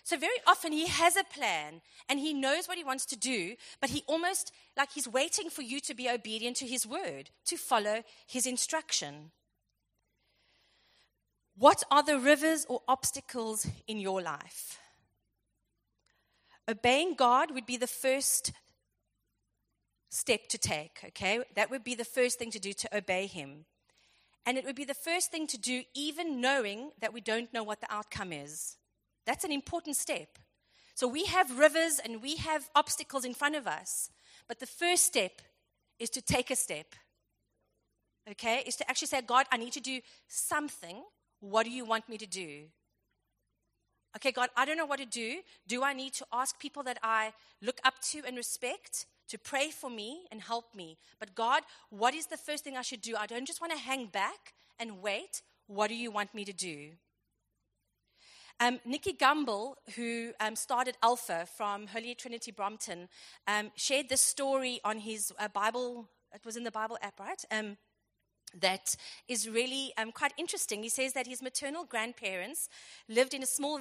So, 0.05 0.17
very 0.17 0.39
often 0.47 0.71
he 0.71 0.87
has 0.87 1.17
a 1.17 1.25
plan 1.25 1.81
and 2.09 2.21
he 2.21 2.33
knows 2.33 2.69
what 2.69 2.79
he 2.79 2.85
wants 2.85 3.05
to 3.07 3.17
do, 3.17 3.57
but 3.81 3.91
he 3.91 4.05
almost 4.07 4.53
like 4.77 4.93
he's 4.93 5.09
waiting 5.09 5.51
for 5.51 5.63
you 5.63 5.81
to 5.81 5.95
be 5.95 6.09
obedient 6.09 6.57
to 6.59 6.67
his 6.69 6.87
word, 6.87 7.31
to 7.47 7.57
follow 7.57 8.05
his 8.25 8.47
instruction. 8.47 9.33
What 11.57 11.83
are 11.91 12.05
the 12.05 12.21
rivers 12.21 12.67
or 12.69 12.83
obstacles 12.87 13.67
in 13.89 13.99
your 13.99 14.23
life? 14.23 14.79
Obeying 16.71 17.15
God 17.15 17.51
would 17.51 17.67
be 17.67 17.77
the 17.77 17.89
first 17.89 18.53
step 20.11 20.49
to 20.49 20.59
take, 20.59 21.01
okay? 21.09 21.41
That 21.55 21.71
would 21.71 21.85
be 21.85 21.95
the 21.95 22.05
first 22.05 22.39
thing 22.39 22.51
to 22.51 22.59
do 22.59 22.73
to 22.73 22.97
obey 22.97 23.27
Him. 23.27 23.65
And 24.47 24.57
it 24.57 24.65
would 24.65 24.77
be 24.77 24.85
the 24.85 24.95
first 24.95 25.31
thing 25.31 25.47
to 25.49 25.59
do, 25.59 25.83
even 25.95 26.41
knowing 26.41 26.91
that 27.01 27.13
we 27.13 27.21
don't 27.21 27.53
know 27.53 27.63
what 27.63 27.81
the 27.81 27.93
outcome 27.93 28.33
is. 28.33 28.77
That's 29.27 29.45
an 29.45 29.53
important 29.53 29.97
step. 29.97 30.39
So 30.95 31.07
we 31.07 31.27
have 31.27 31.59
rivers 31.59 32.01
and 32.03 32.23
we 32.23 32.37
have 32.37 32.71
obstacles 32.75 33.25
in 33.25 33.35
front 33.35 33.57
of 33.57 33.67
us. 33.67 34.11
But 34.49 34.59
the 34.59 34.67
first 34.67 35.05
step 35.05 35.43
is 35.99 36.11
to 36.11 36.23
take 36.23 36.51
a 36.51 36.57
step. 36.57 36.95
Okay? 38.31 38.63
Is 38.67 38.77
to 38.77 38.91
actually 38.91 39.09
say, 39.09 39.21
God, 39.21 39.47
I 39.53 39.59
need 39.59 39.73
to 39.75 39.81
do 39.81 40.01
something. 40.29 41.03
What 41.41 41.65
do 41.65 41.71
you 41.71 41.85
want 41.85 42.09
me 42.09 42.17
to 42.19 42.27
do? 42.27 42.65
Okay, 44.17 44.33
God, 44.33 44.49
I 44.57 44.65
don't 44.65 44.77
know 44.77 44.87
what 44.87 44.99
to 44.99 45.07
do. 45.07 45.41
Do 45.67 45.83
I 45.83 45.93
need 45.93 46.15
to 46.15 46.27
ask 46.33 46.59
people 46.59 46.83
that 46.85 46.99
I 47.03 47.33
look 47.63 47.79
up 47.85 48.01
to 48.11 48.23
and 48.27 48.37
respect 48.37 49.07
to 49.29 49.39
pray 49.39 49.71
for 49.71 49.91
me 49.91 50.27
and 50.31 50.41
help 50.41 50.75
me? 50.75 50.99
But 51.19 51.35
God, 51.35 51.63
what 51.91 52.15
is 52.15 52.27
the 52.27 52.37
first 52.37 52.65
thing 52.65 52.77
I 52.77 52.83
should 52.83 53.03
do? 53.03 53.17
I 53.17 53.27
don't 53.27 53.47
just 53.47 53.61
want 53.61 53.73
to 53.73 53.79
hang 53.79 54.07
back 54.07 54.55
and 54.79 55.03
wait. 55.03 55.43
What 55.67 55.89
do 55.89 55.95
you 55.95 56.11
want 56.11 56.35
me 56.35 56.45
to 56.45 56.53
do? 56.53 56.91
Um, 58.61 58.81
Nicky 58.85 59.13
Gumbel, 59.13 59.75
who 59.95 60.33
um, 60.41 60.57
started 60.57 60.97
Alpha 61.03 61.47
from 61.57 61.87
Holy 61.87 62.15
Trinity 62.15 62.51
Brompton, 62.51 63.09
um, 63.47 63.71
shared 63.77 64.09
this 64.09 64.21
story 64.21 64.81
on 64.85 64.99
his 64.99 65.33
uh, 65.39 65.47
Bible, 65.47 66.09
it 66.35 66.45
was 66.45 66.57
in 66.57 66.65
the 66.65 66.73
Bible 66.73 66.99
app, 67.01 67.21
right? 67.21 67.45
Um, 67.53 67.77
that 68.61 68.97
is 69.29 69.49
really 69.49 69.93
um, 69.97 70.11
quite 70.11 70.33
interesting. 70.37 70.83
He 70.83 70.89
says 70.89 71.13
that 71.13 71.27
his 71.27 71.41
maternal 71.41 71.85
grandparents 71.85 72.69
lived 73.09 73.33
in 73.33 73.43
a 73.43 73.47
small 73.47 73.79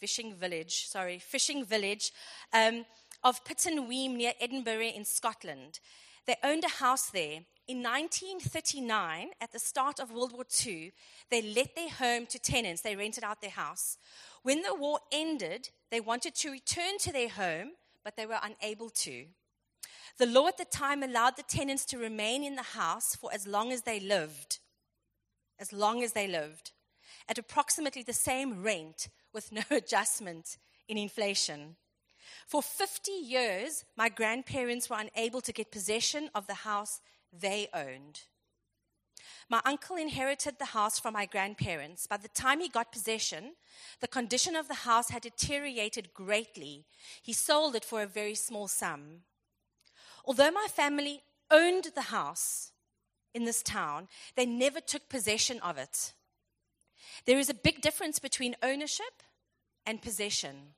fishing 0.00 0.34
village, 0.34 0.86
sorry, 0.88 1.18
fishing 1.18 1.64
village 1.64 2.12
um, 2.52 2.84
of 3.26 3.42
Pittenweem 3.42 4.14
near 4.14 4.34
Edinburgh 4.40 4.92
in 4.94 5.04
Scotland. 5.04 5.80
They 6.28 6.36
owned 6.44 6.62
a 6.62 6.68
house 6.68 7.10
there. 7.10 7.40
In 7.66 7.82
1939, 7.82 9.30
at 9.40 9.50
the 9.50 9.58
start 9.58 9.98
of 9.98 10.12
World 10.12 10.32
War 10.32 10.44
II, 10.64 10.92
they 11.28 11.42
let 11.42 11.74
their 11.74 11.90
home 11.90 12.26
to 12.26 12.38
tenants. 12.38 12.82
They 12.82 12.94
rented 12.94 13.24
out 13.24 13.40
their 13.40 13.50
house. 13.50 13.98
When 14.44 14.62
the 14.62 14.76
war 14.76 15.00
ended, 15.10 15.70
they 15.90 15.98
wanted 15.98 16.36
to 16.36 16.52
return 16.52 16.98
to 17.00 17.12
their 17.12 17.28
home, 17.28 17.72
but 18.04 18.16
they 18.16 18.26
were 18.26 18.38
unable 18.40 18.90
to. 18.90 19.24
The 20.18 20.26
law 20.26 20.46
at 20.46 20.56
the 20.56 20.64
time 20.64 21.02
allowed 21.02 21.36
the 21.36 21.42
tenants 21.42 21.84
to 21.86 21.98
remain 21.98 22.44
in 22.44 22.54
the 22.54 22.62
house 22.62 23.16
for 23.16 23.34
as 23.34 23.44
long 23.44 23.72
as 23.72 23.82
they 23.82 23.98
lived. 23.98 24.60
As 25.58 25.72
long 25.72 26.04
as 26.04 26.12
they 26.12 26.28
lived. 26.28 26.70
At 27.28 27.38
approximately 27.38 28.04
the 28.04 28.12
same 28.12 28.62
rent 28.62 29.08
with 29.32 29.50
no 29.52 29.62
adjustment 29.72 30.58
in 30.86 30.96
inflation. 30.96 31.74
For 32.46 32.62
50 32.62 33.10
years, 33.10 33.84
my 33.96 34.08
grandparents 34.08 34.88
were 34.88 34.98
unable 34.98 35.40
to 35.40 35.52
get 35.52 35.70
possession 35.70 36.30
of 36.34 36.46
the 36.46 36.54
house 36.54 37.00
they 37.32 37.68
owned. 37.72 38.22
My 39.48 39.60
uncle 39.64 39.96
inherited 39.96 40.58
the 40.58 40.66
house 40.66 40.98
from 40.98 41.14
my 41.14 41.26
grandparents. 41.26 42.06
By 42.06 42.16
the 42.16 42.28
time 42.28 42.60
he 42.60 42.68
got 42.68 42.90
possession, 42.90 43.54
the 44.00 44.08
condition 44.08 44.56
of 44.56 44.66
the 44.66 44.74
house 44.74 45.10
had 45.10 45.22
deteriorated 45.22 46.14
greatly. 46.14 46.84
He 47.22 47.32
sold 47.32 47.76
it 47.76 47.84
for 47.84 48.02
a 48.02 48.06
very 48.06 48.34
small 48.34 48.66
sum. 48.66 49.22
Although 50.24 50.50
my 50.50 50.66
family 50.68 51.22
owned 51.50 51.90
the 51.94 52.02
house 52.02 52.72
in 53.34 53.44
this 53.44 53.62
town, 53.62 54.08
they 54.34 54.46
never 54.46 54.80
took 54.80 55.08
possession 55.08 55.60
of 55.60 55.78
it. 55.78 56.12
There 57.24 57.38
is 57.38 57.48
a 57.48 57.54
big 57.54 57.80
difference 57.80 58.18
between 58.18 58.56
ownership 58.62 59.22
and 59.84 60.02
possession. 60.02 60.74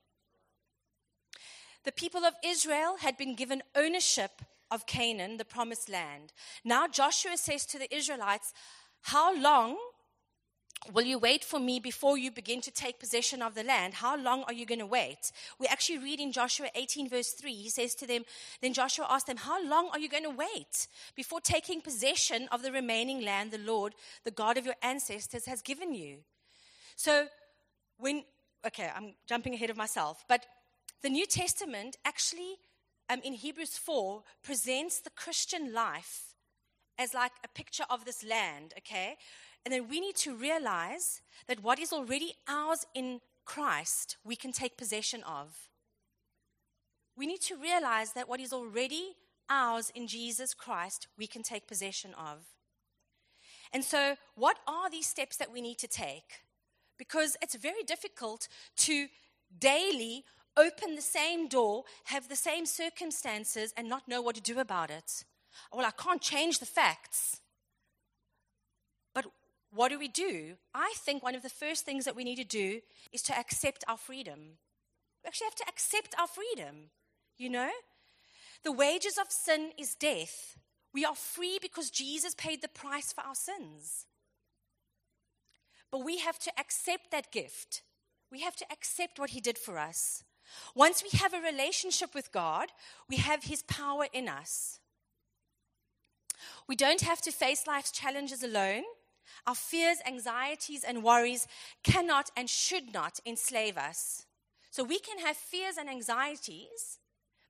The 1.83 1.91
people 1.91 2.25
of 2.25 2.33
Israel 2.43 2.97
had 2.99 3.17
been 3.17 3.35
given 3.35 3.63
ownership 3.75 4.41
of 4.71 4.85
Canaan, 4.85 5.37
the 5.37 5.45
promised 5.45 5.89
land. 5.89 6.33
Now 6.63 6.87
Joshua 6.87 7.37
says 7.37 7.65
to 7.67 7.79
the 7.79 7.93
Israelites, 7.93 8.53
How 9.01 9.35
long 9.35 9.77
Will 10.93 11.03
you 11.03 11.19
wait 11.19 11.43
for 11.43 11.59
me 11.59 11.79
before 11.79 12.17
you 12.17 12.31
begin 12.31 12.61
to 12.61 12.71
take 12.71 12.99
possession 12.99 13.41
of 13.41 13.53
the 13.53 13.63
land? 13.63 13.95
How 13.95 14.15
long 14.15 14.43
are 14.43 14.53
you 14.53 14.65
going 14.65 14.79
to 14.79 14.85
wait? 14.85 15.31
We 15.59 15.67
actually 15.67 15.99
read 15.99 16.21
in 16.21 16.31
Joshua 16.31 16.67
18, 16.73 17.09
verse 17.09 17.31
3, 17.33 17.53
he 17.53 17.69
says 17.69 17.93
to 17.95 18.07
them, 18.07 18.23
Then 18.61 18.73
Joshua 18.73 19.05
asked 19.09 19.27
them, 19.27 19.37
How 19.37 19.61
long 19.63 19.89
are 19.91 19.99
you 19.99 20.07
going 20.07 20.23
to 20.23 20.29
wait 20.29 20.87
before 21.15 21.41
taking 21.41 21.81
possession 21.81 22.47
of 22.51 22.63
the 22.63 22.71
remaining 22.71 23.25
land 23.25 23.51
the 23.51 23.57
Lord, 23.57 23.93
the 24.23 24.31
God 24.31 24.57
of 24.57 24.65
your 24.65 24.75
ancestors, 24.81 25.45
has 25.45 25.61
given 25.61 25.93
you? 25.93 26.19
So, 26.95 27.27
when, 27.97 28.23
okay, 28.65 28.89
I'm 28.95 29.15
jumping 29.27 29.53
ahead 29.53 29.69
of 29.69 29.77
myself, 29.77 30.23
but 30.29 30.45
the 31.01 31.09
New 31.09 31.25
Testament 31.25 31.97
actually, 32.05 32.55
um, 33.09 33.21
in 33.23 33.33
Hebrews 33.33 33.77
4, 33.77 34.23
presents 34.43 34.99
the 34.99 35.09
Christian 35.11 35.73
life 35.73 36.35
as 36.97 37.13
like 37.13 37.31
a 37.43 37.47
picture 37.47 37.85
of 37.89 38.05
this 38.05 38.23
land, 38.23 38.73
okay? 38.77 39.15
And 39.65 39.73
then 39.73 39.87
we 39.89 39.99
need 39.99 40.15
to 40.17 40.35
realize 40.35 41.21
that 41.47 41.63
what 41.63 41.79
is 41.79 41.93
already 41.93 42.33
ours 42.47 42.85
in 42.93 43.21
Christ, 43.45 44.17
we 44.23 44.35
can 44.35 44.51
take 44.51 44.77
possession 44.77 45.23
of. 45.23 45.69
We 47.15 47.25
need 47.25 47.41
to 47.41 47.55
realize 47.55 48.13
that 48.13 48.29
what 48.29 48.39
is 48.39 48.53
already 48.53 49.15
ours 49.49 49.91
in 49.95 50.07
Jesus 50.07 50.53
Christ, 50.53 51.07
we 51.17 51.27
can 51.27 51.43
take 51.43 51.67
possession 51.67 52.13
of. 52.13 52.45
And 53.73 53.83
so, 53.83 54.15
what 54.35 54.57
are 54.67 54.89
these 54.89 55.07
steps 55.07 55.37
that 55.37 55.51
we 55.51 55.61
need 55.61 55.77
to 55.79 55.87
take? 55.87 56.43
Because 56.97 57.37
it's 57.41 57.55
very 57.55 57.83
difficult 57.83 58.47
to 58.77 59.07
daily 59.57 60.25
open 60.59 60.95
the 60.95 61.01
same 61.01 61.47
door, 61.47 61.83
have 62.05 62.27
the 62.27 62.35
same 62.35 62.65
circumstances, 62.65 63.73
and 63.77 63.87
not 63.87 64.07
know 64.07 64.21
what 64.21 64.35
to 64.35 64.41
do 64.41 64.59
about 64.59 64.91
it. 64.91 65.23
Well, 65.73 65.85
I 65.85 65.91
can't 65.91 66.21
change 66.21 66.59
the 66.59 66.65
facts. 66.65 67.41
But 69.13 69.25
what 69.71 69.89
do 69.89 69.97
we 69.97 70.07
do? 70.07 70.55
I 70.73 70.93
think 70.97 71.23
one 71.23 71.35
of 71.35 71.43
the 71.43 71.49
first 71.49 71.85
things 71.85 72.05
that 72.05 72.15
we 72.15 72.23
need 72.23 72.37
to 72.37 72.43
do 72.43 72.81
is 73.11 73.21
to 73.23 73.37
accept 73.37 73.83
our 73.87 73.97
freedom. 73.97 74.39
We 75.23 75.27
actually 75.27 75.47
have 75.47 75.55
to 75.55 75.67
accept 75.67 76.15
our 76.19 76.27
freedom, 76.27 76.91
you 77.37 77.49
know? 77.49 77.71
The 78.63 78.71
wages 78.71 79.17
of 79.17 79.31
sin 79.31 79.71
is 79.77 79.95
death. 79.95 80.57
We 80.93 81.05
are 81.05 81.15
free 81.15 81.59
because 81.61 81.89
Jesus 81.89 82.35
paid 82.35 82.61
the 82.61 82.67
price 82.67 83.13
for 83.13 83.21
our 83.21 83.35
sins. 83.35 84.05
But 85.91 86.03
we 86.03 86.19
have 86.19 86.39
to 86.39 86.51
accept 86.59 87.11
that 87.11 87.31
gift. 87.31 87.81
We 88.31 88.41
have 88.41 88.55
to 88.57 88.65
accept 88.71 89.19
what 89.19 89.31
He 89.31 89.41
did 89.41 89.57
for 89.57 89.77
us. 89.77 90.23
Once 90.75 91.03
we 91.03 91.17
have 91.17 91.33
a 91.33 91.41
relationship 91.41 92.13
with 92.13 92.31
God, 92.31 92.69
we 93.09 93.17
have 93.17 93.43
His 93.43 93.63
power 93.63 94.07
in 94.13 94.27
us. 94.29 94.79
We 96.67 96.75
don't 96.75 97.01
have 97.01 97.21
to 97.21 97.31
face 97.31 97.67
life's 97.67 97.91
challenges 97.91 98.43
alone. 98.43 98.83
Our 99.47 99.55
fears, 99.55 99.97
anxieties, 100.05 100.83
and 100.83 101.03
worries 101.03 101.47
cannot 101.83 102.29
and 102.35 102.49
should 102.49 102.93
not 102.93 103.19
enslave 103.25 103.77
us. 103.77 104.25
So 104.71 104.83
we 104.83 104.99
can 104.99 105.19
have 105.19 105.35
fears 105.35 105.77
and 105.77 105.89
anxieties, 105.89 106.99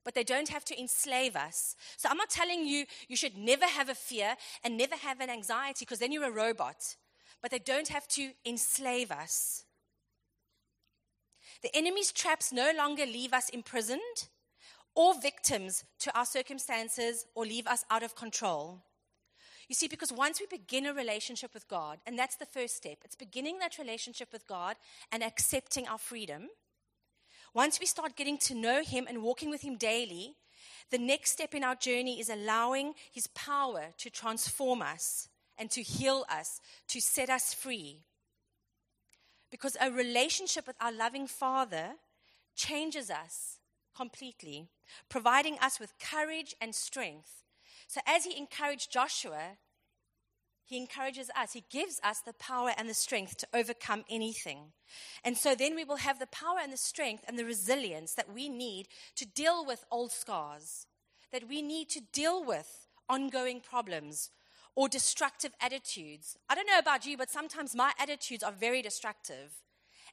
but 0.05 0.15
they 0.15 0.23
don't 0.23 0.49
have 0.49 0.63
to 0.65 0.79
enslave 0.79 1.35
us. 1.35 1.75
So 1.97 2.09
I'm 2.09 2.17
not 2.17 2.29
telling 2.29 2.65
you 2.65 2.85
you 3.07 3.17
should 3.17 3.37
never 3.37 3.65
have 3.65 3.89
a 3.89 3.95
fear 3.95 4.35
and 4.63 4.77
never 4.77 4.95
have 4.95 5.19
an 5.19 5.29
anxiety 5.29 5.85
because 5.85 5.99
then 5.99 6.11
you're 6.11 6.29
a 6.29 6.31
robot. 6.31 6.95
But 7.41 7.51
they 7.51 7.59
don't 7.59 7.87
have 7.89 8.07
to 8.09 8.31
enslave 8.45 9.11
us. 9.11 9.65
The 11.61 11.75
enemy's 11.75 12.11
traps 12.11 12.51
no 12.51 12.71
longer 12.75 13.05
leave 13.05 13.33
us 13.33 13.49
imprisoned 13.49 14.27
or 14.95 15.19
victims 15.19 15.83
to 15.99 16.17
our 16.17 16.25
circumstances 16.25 17.25
or 17.35 17.45
leave 17.45 17.67
us 17.67 17.83
out 17.89 18.03
of 18.03 18.15
control. 18.15 18.81
You 19.67 19.75
see, 19.75 19.87
because 19.87 20.11
once 20.11 20.39
we 20.39 20.47
begin 20.47 20.87
a 20.87 20.93
relationship 20.93 21.53
with 21.53 21.67
God, 21.67 21.99
and 22.07 22.17
that's 22.17 22.37
the 22.37 22.45
first 22.45 22.75
step, 22.75 22.97
it's 23.05 23.15
beginning 23.15 23.59
that 23.59 23.77
relationship 23.77 24.33
with 24.33 24.47
God 24.47 24.77
and 25.11 25.21
accepting 25.21 25.87
our 25.87 25.99
freedom. 25.99 26.47
Once 27.53 27.79
we 27.79 27.85
start 27.85 28.15
getting 28.15 28.37
to 28.39 28.55
know 28.55 28.81
Him 28.83 29.05
and 29.07 29.21
walking 29.21 29.49
with 29.49 29.61
Him 29.61 29.77
daily, 29.77 30.35
the 30.89 30.97
next 30.97 31.31
step 31.31 31.53
in 31.53 31.63
our 31.63 31.75
journey 31.75 32.19
is 32.19 32.29
allowing 32.29 32.93
His 33.11 33.27
power 33.27 33.93
to 33.99 34.09
transform 34.09 34.81
us 34.81 35.29
and 35.57 35.69
to 35.71 35.83
heal 35.83 36.25
us, 36.31 36.61
to 36.87 36.99
set 36.99 37.29
us 37.29 37.53
free. 37.53 38.05
Because 39.51 39.77
a 39.81 39.91
relationship 39.91 40.67
with 40.67 40.75
our 40.79 40.91
loving 40.91 41.27
Father 41.27 41.93
changes 42.55 43.09
us 43.09 43.59
completely, 43.95 44.69
providing 45.09 45.57
us 45.59 45.79
with 45.79 45.93
courage 45.99 46.55
and 46.61 46.75
strength 46.75 47.39
so, 47.89 48.01
as 48.05 48.23
he 48.23 48.37
encouraged 48.37 48.91
Joshua, 48.91 49.57
he 50.63 50.77
encourages 50.77 51.31
us. 51.35 51.53
He 51.53 51.63
gives 51.71 51.99
us 52.03 52.19
the 52.19 52.33
power 52.33 52.71
and 52.77 52.87
the 52.87 52.93
strength 52.93 53.37
to 53.37 53.47
overcome 53.51 54.05
anything. 54.07 54.73
And 55.23 55.35
so 55.35 55.55
then 55.55 55.75
we 55.75 55.83
will 55.83 55.97
have 55.97 56.19
the 56.19 56.27
power 56.27 56.59
and 56.61 56.71
the 56.71 56.77
strength 56.77 57.25
and 57.27 57.39
the 57.39 57.45
resilience 57.45 58.13
that 58.13 58.31
we 58.31 58.47
need 58.47 58.89
to 59.15 59.25
deal 59.25 59.65
with 59.65 59.85
old 59.89 60.11
scars, 60.11 60.85
that 61.31 61.49
we 61.49 61.63
need 61.63 61.89
to 61.89 62.01
deal 62.13 62.45
with 62.45 62.85
ongoing 63.09 63.59
problems 63.59 64.29
or 64.79 64.87
destructive 64.87 65.51
attitudes. 65.59 66.37
I 66.49 66.55
don't 66.55 66.65
know 66.65 66.79
about 66.79 67.05
you, 67.05 67.17
but 67.17 67.29
sometimes 67.29 67.75
my 67.75 67.91
attitudes 67.99 68.43
are 68.43 68.53
very 68.53 68.81
destructive. 68.81 69.51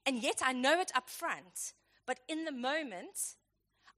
And 0.05 0.21
yet 0.21 0.43
I 0.45 0.53
know 0.53 0.81
it 0.81 0.91
up 0.93 1.09
front. 1.09 1.73
But 2.05 2.19
in 2.29 2.45
the 2.45 2.51
moment, 2.51 3.37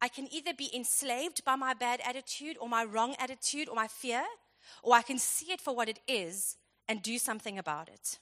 I 0.02 0.08
can 0.08 0.28
either 0.30 0.52
be 0.52 0.68
enslaved 0.76 1.42
by 1.42 1.56
my 1.56 1.72
bad 1.72 2.02
attitude 2.06 2.58
or 2.60 2.68
my 2.68 2.84
wrong 2.84 3.16
attitude 3.18 3.70
or 3.70 3.76
my 3.76 3.86
fear, 3.88 4.22
or 4.82 4.94
I 4.94 5.00
can 5.00 5.18
see 5.18 5.52
it 5.52 5.62
for 5.62 5.74
what 5.74 5.88
it 5.88 6.00
is 6.06 6.58
and 6.86 7.02
do 7.02 7.16
something 7.16 7.58
about 7.58 7.88
it. 7.88 8.18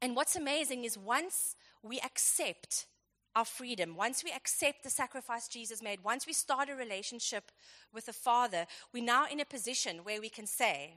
And 0.00 0.16
what's 0.16 0.36
amazing 0.36 0.84
is 0.84 0.96
once 0.96 1.54
we 1.82 2.00
accept 2.00 2.86
our 3.34 3.44
freedom, 3.44 3.96
once 3.96 4.22
we 4.22 4.30
accept 4.30 4.82
the 4.82 4.90
sacrifice 4.90 5.48
Jesus 5.48 5.82
made, 5.82 6.04
once 6.04 6.26
we 6.26 6.32
start 6.32 6.68
a 6.68 6.74
relationship 6.74 7.50
with 7.92 8.06
the 8.06 8.12
Father, 8.12 8.66
we're 8.92 9.04
now 9.04 9.26
in 9.30 9.40
a 9.40 9.44
position 9.44 9.98
where 10.04 10.20
we 10.20 10.28
can 10.28 10.46
say, 10.46 10.94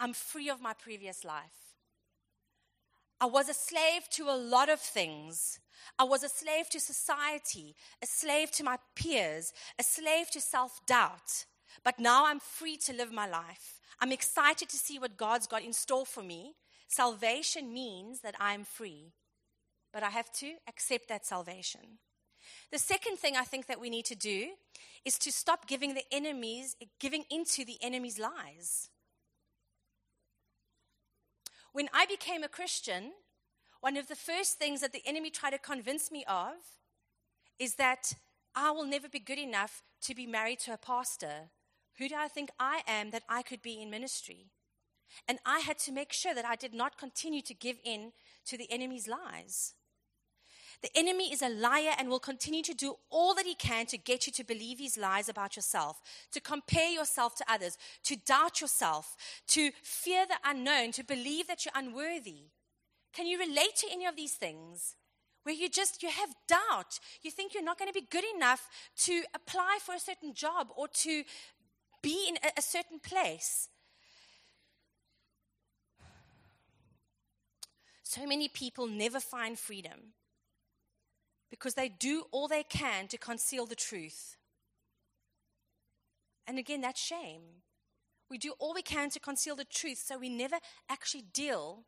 I'm 0.00 0.12
free 0.12 0.48
of 0.48 0.60
my 0.60 0.72
previous 0.74 1.24
life. 1.24 1.76
I 3.20 3.26
was 3.26 3.48
a 3.48 3.54
slave 3.54 4.08
to 4.10 4.28
a 4.28 4.36
lot 4.36 4.68
of 4.68 4.80
things. 4.80 5.58
I 5.98 6.04
was 6.04 6.22
a 6.22 6.28
slave 6.28 6.68
to 6.70 6.80
society, 6.80 7.74
a 8.02 8.06
slave 8.06 8.50
to 8.52 8.64
my 8.64 8.78
peers, 8.94 9.52
a 9.78 9.82
slave 9.82 10.30
to 10.30 10.40
self 10.40 10.84
doubt. 10.86 11.44
But 11.84 11.98
now 11.98 12.26
I'm 12.26 12.40
free 12.40 12.76
to 12.78 12.92
live 12.92 13.12
my 13.12 13.28
life. 13.28 13.80
I'm 14.00 14.12
excited 14.12 14.68
to 14.68 14.76
see 14.76 14.98
what 14.98 15.16
God's 15.16 15.46
got 15.46 15.62
in 15.62 15.72
store 15.72 16.06
for 16.06 16.22
me. 16.22 16.54
Salvation 16.88 17.72
means 17.72 18.20
that 18.20 18.34
I'm 18.40 18.64
free, 18.64 19.12
but 19.92 20.02
I 20.02 20.10
have 20.10 20.30
to 20.34 20.54
accept 20.68 21.08
that 21.08 21.26
salvation. 21.26 21.98
The 22.70 22.78
second 22.78 23.18
thing 23.18 23.36
I 23.36 23.44
think 23.44 23.66
that 23.66 23.80
we 23.80 23.90
need 23.90 24.04
to 24.06 24.14
do 24.14 24.50
is 25.04 25.18
to 25.18 25.32
stop 25.32 25.66
giving 25.66 25.94
the 25.94 26.04
enemies, 26.12 26.76
giving 27.00 27.24
into 27.30 27.64
the 27.64 27.78
enemy's 27.82 28.18
lies. 28.18 28.90
When 31.72 31.88
I 31.92 32.06
became 32.06 32.42
a 32.42 32.48
Christian, 32.48 33.12
one 33.80 33.96
of 33.96 34.08
the 34.08 34.16
first 34.16 34.58
things 34.58 34.80
that 34.80 34.92
the 34.92 35.06
enemy 35.06 35.30
tried 35.30 35.50
to 35.50 35.58
convince 35.58 36.10
me 36.10 36.24
of 36.26 36.54
is 37.58 37.74
that 37.74 38.14
I 38.54 38.70
will 38.70 38.86
never 38.86 39.08
be 39.08 39.20
good 39.20 39.38
enough 39.38 39.82
to 40.02 40.14
be 40.14 40.26
married 40.26 40.58
to 40.60 40.72
a 40.72 40.78
pastor. 40.78 41.50
Who 41.98 42.08
do 42.08 42.14
I 42.16 42.28
think 42.28 42.50
I 42.58 42.82
am 42.86 43.10
that 43.10 43.22
I 43.28 43.42
could 43.42 43.62
be 43.62 43.80
in 43.80 43.90
ministry? 43.90 44.50
And 45.26 45.38
I 45.44 45.60
had 45.60 45.78
to 45.80 45.92
make 45.92 46.12
sure 46.12 46.34
that 46.34 46.44
I 46.44 46.56
did 46.56 46.74
not 46.74 46.98
continue 46.98 47.42
to 47.42 47.54
give 47.54 47.78
in 47.84 48.12
to 48.46 48.56
the 48.56 48.70
enemy's 48.70 49.08
lies. 49.08 49.74
The 50.80 50.96
enemy 50.96 51.32
is 51.32 51.42
a 51.42 51.48
liar 51.48 51.94
and 51.98 52.08
will 52.08 52.20
continue 52.20 52.62
to 52.62 52.74
do 52.74 52.94
all 53.10 53.34
that 53.34 53.46
he 53.46 53.54
can 53.54 53.86
to 53.86 53.98
get 53.98 54.26
you 54.26 54.32
to 54.34 54.44
believe 54.44 54.78
his 54.78 54.96
lies 54.96 55.28
about 55.28 55.56
yourself, 55.56 56.00
to 56.30 56.40
compare 56.40 56.88
yourself 56.88 57.34
to 57.36 57.52
others, 57.52 57.76
to 58.04 58.16
doubt 58.16 58.60
yourself, 58.60 59.16
to 59.48 59.72
fear 59.82 60.24
the 60.26 60.36
unknown, 60.44 60.92
to 60.92 61.02
believe 61.02 61.48
that 61.48 61.64
you're 61.64 61.72
unworthy. 61.74 62.50
Can 63.12 63.26
you 63.26 63.38
relate 63.38 63.74
to 63.78 63.88
any 63.90 64.06
of 64.06 64.14
these 64.14 64.34
things? 64.34 64.94
Where 65.42 65.54
you 65.54 65.68
just 65.68 66.02
you 66.02 66.10
have 66.10 66.34
doubt. 66.46 67.00
You 67.22 67.30
think 67.30 67.54
you're 67.54 67.64
not 67.64 67.78
going 67.78 67.90
to 67.90 68.00
be 68.00 68.06
good 68.08 68.24
enough 68.36 68.68
to 68.98 69.22
apply 69.34 69.78
for 69.84 69.94
a 69.94 70.00
certain 70.00 70.34
job 70.34 70.68
or 70.76 70.86
to 70.88 71.24
be 72.02 72.26
in 72.28 72.36
a, 72.36 72.58
a 72.58 72.62
certain 72.62 73.00
place. 73.00 73.68
So 78.08 78.26
many 78.26 78.48
people 78.48 78.86
never 78.86 79.20
find 79.20 79.58
freedom 79.58 80.14
because 81.50 81.74
they 81.74 81.90
do 81.90 82.24
all 82.30 82.48
they 82.48 82.62
can 82.62 83.06
to 83.08 83.18
conceal 83.18 83.66
the 83.66 83.74
truth. 83.74 84.38
And 86.46 86.58
again, 86.58 86.80
that's 86.80 86.98
shame. 86.98 87.42
We 88.30 88.38
do 88.38 88.54
all 88.58 88.72
we 88.72 88.80
can 88.80 89.10
to 89.10 89.20
conceal 89.20 89.56
the 89.56 89.66
truth, 89.66 90.02
so 90.06 90.16
we 90.16 90.30
never 90.30 90.56
actually 90.88 91.24
deal 91.34 91.80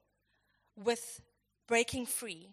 with 0.77 1.23
breaking 1.67 2.05
free. 2.05 2.51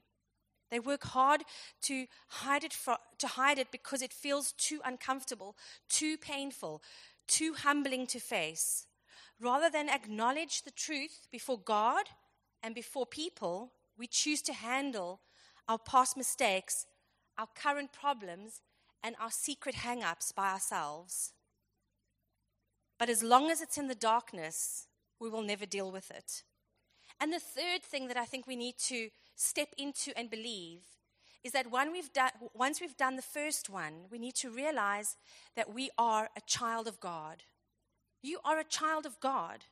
They 0.71 0.79
work 0.79 1.03
hard 1.03 1.43
to 1.81 2.05
hide 2.29 2.63
it, 2.63 2.73
to 3.17 3.27
hide 3.27 3.59
it 3.59 3.69
because 3.69 4.01
it 4.01 4.13
feels 4.13 4.53
too 4.53 4.79
uncomfortable, 4.85 5.57
too 5.89 6.15
painful, 6.15 6.81
too 7.27 7.53
humbling 7.53 8.07
to 8.07 8.19
face. 8.19 8.87
Rather 9.41 9.69
than 9.69 9.89
acknowledge 9.89 10.63
the 10.63 10.71
truth 10.71 11.27
before 11.29 11.59
God 11.59 12.05
and 12.63 12.75
before 12.75 13.05
people, 13.05 13.71
we 13.97 14.07
choose 14.07 14.41
to 14.43 14.53
handle 14.53 15.21
our 15.67 15.77
past 15.77 16.17
mistakes, 16.17 16.85
our 17.37 17.47
current 17.55 17.91
problems, 17.91 18.61
and 19.03 19.15
our 19.19 19.31
secret 19.31 19.75
hang 19.75 20.03
ups 20.03 20.31
by 20.31 20.51
ourselves. 20.51 21.33
But 22.97 23.09
as 23.09 23.23
long 23.23 23.51
as 23.51 23.61
it's 23.61 23.77
in 23.77 23.87
the 23.87 23.95
darkness, 23.95 24.87
we 25.19 25.29
will 25.29 25.43
never 25.43 25.65
deal 25.65 25.91
with 25.91 26.09
it. 26.11 26.43
And 27.19 27.31
the 27.31 27.39
third 27.39 27.83
thing 27.83 28.07
that 28.07 28.17
I 28.17 28.25
think 28.25 28.47
we 28.47 28.55
need 28.55 28.77
to 28.85 29.09
step 29.35 29.69
into 29.77 30.17
and 30.17 30.29
believe 30.29 30.81
is 31.43 31.51
that 31.53 31.71
we've 31.71 32.11
done, 32.13 32.31
once 32.53 32.81
we've 32.81 32.97
done 32.97 33.15
the 33.15 33.21
first 33.21 33.69
one, 33.69 34.05
we 34.11 34.19
need 34.19 34.35
to 34.35 34.49
realize 34.49 35.15
that 35.55 35.73
we 35.73 35.89
are 35.97 36.29
a 36.35 36.41
child 36.45 36.87
of 36.87 36.99
God. 36.99 37.43
You 38.21 38.39
are 38.43 38.59
a 38.59 38.63
child 38.63 39.05
of 39.05 39.19
God. 39.19 39.65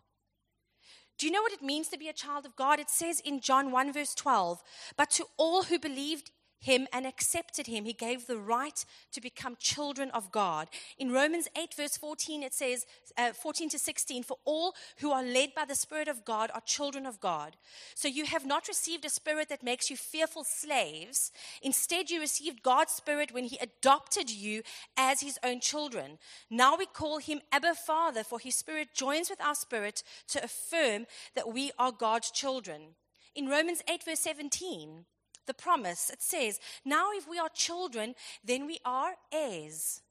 Do 1.18 1.26
you 1.26 1.32
know 1.32 1.42
what 1.42 1.54
it 1.54 1.62
means 1.62 1.88
to 1.90 1.98
be 1.98 2.10
a 2.10 2.14
child 2.14 2.46
of 2.46 2.56
God? 2.56 2.80
It 2.80 2.90
says 2.90 3.20
in 3.22 3.40
John 3.40 3.72
1, 3.72 3.94
verse 3.94 4.14
12, 4.14 4.62
but 4.98 5.10
to 5.12 5.26
all 5.38 5.64
who 5.64 5.80
believed 5.80 6.32
him 6.60 6.88
and 6.92 7.06
accepted 7.06 7.68
him, 7.68 7.86
he 7.86 7.94
gave 7.94 8.28
the 8.28 8.38
right 8.38 8.86
to 9.12 9.22
become 9.22 9.56
children 9.60 10.10
of 10.12 10.32
God. 10.32 10.68
In 10.98 11.12
Romans 11.12 11.48
8, 11.58 11.74
verse 11.74 11.98
14, 11.98 12.44
it 12.44 12.54
says, 12.54 12.86
uh, 13.18 13.34
14 13.34 13.70
to 13.70 13.80
16, 13.80 14.24
for 14.24 14.38
all 14.46 14.74
who 14.98 15.12
are 15.12 15.24
led 15.24 15.54
by 15.56 15.66
the 15.66 15.76
Spirit 15.76 16.08
of 16.08 16.26
God 16.26 16.52
are 16.54 16.62
children 16.62 17.06
of 17.06 17.20
God. 17.20 17.56
So 17.94 18.08
you 18.08 18.26
have 18.26 18.46
not 18.46 18.68
received 18.68 19.06
a 19.06 19.10
spirit 19.10 19.50
that 19.50 19.64
makes 19.64 19.90
you 19.90 19.98
fearful 19.98 20.44
slaves. 20.44 21.32
Instead, 21.62 22.10
you 22.10 22.20
received 22.20 22.64
God's 22.64 22.94
Spirit 22.94 23.34
when 23.34 23.46
he 23.46 23.58
adopted 23.58 24.30
you 24.30 24.64
as 24.98 25.22
his 25.22 25.40
own 25.44 25.60
children. 25.60 26.18
Now 26.50 26.76
we 26.76 26.86
call 26.86 27.20
him 27.20 27.42
Abba 27.52 27.76
Father, 27.76 28.24
for 28.24 28.40
his 28.40 28.56
Spirit 28.56 28.90
joins 28.94 29.30
with 29.30 29.42
our 29.42 29.56
spirit 29.56 30.04
to 30.30 30.44
affirm 30.44 31.06
that 31.36 31.54
we 31.54 31.72
are 31.78 31.92
God's 31.92 32.32
children. 32.32 32.96
In 33.36 33.48
Romans 33.48 33.82
8, 33.90 34.04
verse 34.04 34.20
17, 34.22 35.06
the 35.48 35.54
promise. 35.54 36.10
It 36.10 36.22
says, 36.22 36.60
Now 36.84 37.12
if 37.14 37.28
we 37.28 37.40
are 37.40 37.50
children, 37.50 38.16
then 38.44 38.66
we 38.66 38.80
are 38.86 39.14
heirs, 39.32 40.02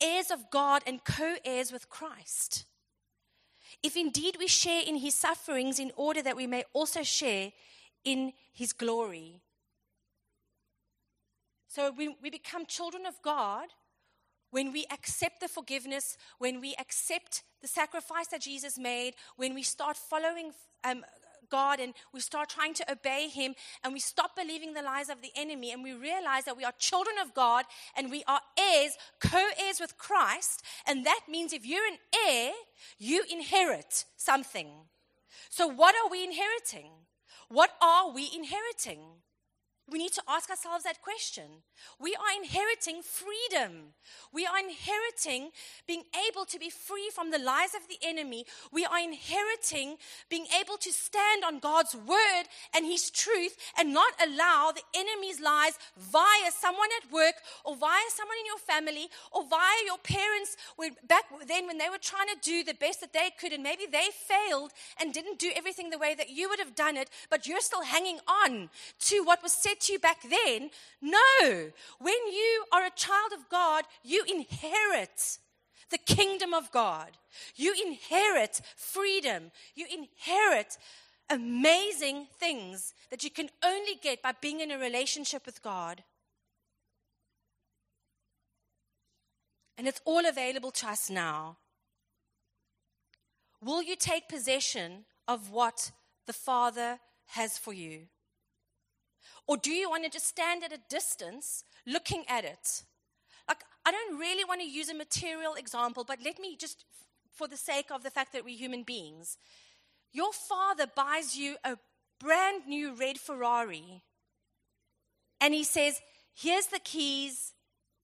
heirs 0.00 0.30
of 0.30 0.50
God 0.50 0.82
and 0.86 1.04
co 1.04 1.36
heirs 1.44 1.72
with 1.72 1.88
Christ. 1.88 2.64
If 3.82 3.96
indeed 3.96 4.36
we 4.38 4.48
share 4.48 4.82
in 4.86 4.96
his 4.96 5.14
sufferings, 5.14 5.78
in 5.78 5.92
order 5.96 6.22
that 6.22 6.36
we 6.36 6.46
may 6.46 6.64
also 6.72 7.02
share 7.02 7.52
in 8.04 8.32
his 8.52 8.72
glory. 8.72 9.40
So 11.68 11.92
we, 11.96 12.16
we 12.22 12.30
become 12.30 12.64
children 12.64 13.04
of 13.04 13.20
God 13.22 13.66
when 14.50 14.72
we 14.72 14.86
accept 14.90 15.40
the 15.40 15.48
forgiveness, 15.48 16.16
when 16.38 16.60
we 16.60 16.74
accept 16.78 17.42
the 17.60 17.68
sacrifice 17.68 18.28
that 18.28 18.40
Jesus 18.40 18.78
made, 18.78 19.14
when 19.36 19.54
we 19.54 19.62
start 19.62 19.96
following 19.96 20.52
um, 20.84 21.04
God 21.50 21.80
and 21.80 21.94
we 22.12 22.20
start 22.20 22.48
trying 22.48 22.74
to 22.74 22.90
obey 22.90 23.28
Him 23.28 23.54
and 23.82 23.92
we 23.92 24.00
stop 24.00 24.36
believing 24.36 24.74
the 24.74 24.82
lies 24.82 25.08
of 25.08 25.22
the 25.22 25.30
enemy 25.36 25.72
and 25.72 25.82
we 25.82 25.92
realize 25.92 26.44
that 26.44 26.56
we 26.56 26.64
are 26.64 26.72
children 26.78 27.16
of 27.22 27.34
God 27.34 27.64
and 27.96 28.10
we 28.10 28.24
are 28.26 28.40
heirs, 28.58 28.96
co 29.20 29.48
heirs 29.58 29.80
with 29.80 29.98
Christ. 29.98 30.62
And 30.86 31.04
that 31.06 31.20
means 31.28 31.52
if 31.52 31.66
you're 31.66 31.86
an 31.86 31.98
heir, 32.26 32.52
you 32.98 33.24
inherit 33.30 34.04
something. 34.16 34.68
So, 35.50 35.66
what 35.66 35.94
are 35.94 36.10
we 36.10 36.24
inheriting? 36.24 36.90
What 37.48 37.70
are 37.80 38.10
we 38.10 38.28
inheriting? 38.34 39.00
We 39.88 39.98
need 39.98 40.12
to 40.14 40.22
ask 40.28 40.50
ourselves 40.50 40.82
that 40.82 41.00
question. 41.00 41.44
We 42.00 42.16
are 42.16 42.42
inheriting 42.42 43.02
freedom. 43.02 43.94
We 44.32 44.44
are 44.44 44.58
inheriting 44.58 45.50
being 45.86 46.02
able 46.28 46.44
to 46.46 46.58
be 46.58 46.70
free 46.70 47.08
from 47.14 47.30
the 47.30 47.38
lies 47.38 47.72
of 47.72 47.86
the 47.88 47.98
enemy. 48.02 48.46
We 48.72 48.84
are 48.84 48.98
inheriting 48.98 49.96
being 50.28 50.46
able 50.60 50.76
to 50.78 50.92
stand 50.92 51.44
on 51.44 51.60
God's 51.60 51.94
word 51.94 52.50
and 52.74 52.84
his 52.84 53.10
truth 53.10 53.56
and 53.78 53.94
not 53.94 54.12
allow 54.20 54.72
the 54.72 54.82
enemy's 54.92 55.40
lies 55.40 55.78
via 55.96 56.50
someone 56.50 56.88
at 57.00 57.12
work 57.12 57.36
or 57.64 57.76
via 57.76 58.10
someone 58.10 58.38
in 58.40 58.46
your 58.46 58.58
family 58.58 59.06
or 59.30 59.44
via 59.46 59.86
your 59.86 59.98
parents 59.98 60.56
back 61.06 61.24
then 61.46 61.68
when 61.68 61.78
they 61.78 61.88
were 61.88 62.02
trying 62.02 62.26
to 62.26 62.40
do 62.42 62.64
the 62.64 62.74
best 62.74 63.00
that 63.02 63.12
they 63.12 63.30
could 63.38 63.52
and 63.52 63.62
maybe 63.62 63.86
they 63.86 64.08
failed 64.12 64.72
and 65.00 65.14
didn't 65.14 65.38
do 65.38 65.52
everything 65.54 65.90
the 65.90 65.98
way 65.98 66.16
that 66.16 66.30
you 66.30 66.48
would 66.48 66.58
have 66.58 66.74
done 66.74 66.96
it, 66.96 67.08
but 67.30 67.46
you're 67.46 67.60
still 67.60 67.82
hanging 67.82 68.18
on 68.26 68.68
to 68.98 69.22
what 69.22 69.44
was 69.44 69.52
said 69.52 69.75
to 69.80 69.92
you 69.92 69.98
back 69.98 70.22
then. 70.22 70.70
No. 71.00 71.70
When 71.98 72.14
you 72.32 72.64
are 72.72 72.84
a 72.84 72.90
child 72.90 73.32
of 73.32 73.48
God, 73.48 73.84
you 74.02 74.24
inherit 74.24 75.38
the 75.90 75.98
kingdom 75.98 76.54
of 76.54 76.70
God. 76.72 77.10
You 77.54 77.74
inherit 77.86 78.60
freedom. 78.76 79.50
You 79.74 79.86
inherit 79.86 80.78
amazing 81.30 82.26
things 82.38 82.94
that 83.10 83.24
you 83.24 83.30
can 83.30 83.50
only 83.64 83.94
get 84.02 84.22
by 84.22 84.32
being 84.40 84.60
in 84.60 84.70
a 84.70 84.78
relationship 84.78 85.46
with 85.46 85.62
God. 85.62 86.02
And 89.78 89.86
it's 89.86 90.00
all 90.04 90.26
available 90.26 90.70
to 90.72 90.88
us 90.88 91.10
now. 91.10 91.58
Will 93.62 93.82
you 93.82 93.96
take 93.96 94.28
possession 94.28 95.04
of 95.28 95.50
what 95.50 95.90
the 96.26 96.32
Father 96.32 96.98
has 97.26 97.58
for 97.58 97.72
you? 97.72 98.06
Or 99.46 99.56
do 99.56 99.70
you 99.70 99.88
want 99.88 100.04
to 100.04 100.10
just 100.10 100.26
stand 100.26 100.64
at 100.64 100.72
a 100.72 100.80
distance 100.88 101.64
looking 101.86 102.24
at 102.28 102.44
it? 102.44 102.82
Like, 103.48 103.62
I 103.84 103.92
don't 103.92 104.18
really 104.18 104.44
want 104.44 104.60
to 104.60 104.66
use 104.66 104.88
a 104.88 104.94
material 104.94 105.54
example, 105.54 106.04
but 106.04 106.18
let 106.24 106.38
me 106.40 106.56
just, 106.56 106.84
for 107.32 107.46
the 107.46 107.56
sake 107.56 107.90
of 107.90 108.02
the 108.02 108.10
fact 108.10 108.32
that 108.32 108.44
we're 108.44 108.56
human 108.56 108.82
beings, 108.82 109.38
your 110.12 110.32
father 110.32 110.86
buys 110.94 111.36
you 111.36 111.56
a 111.64 111.76
brand 112.18 112.66
new 112.66 112.94
red 112.94 113.18
Ferrari, 113.18 114.02
and 115.40 115.54
he 115.54 115.64
says, 115.64 116.00
Here's 116.34 116.66
the 116.66 116.80
keys. 116.80 117.54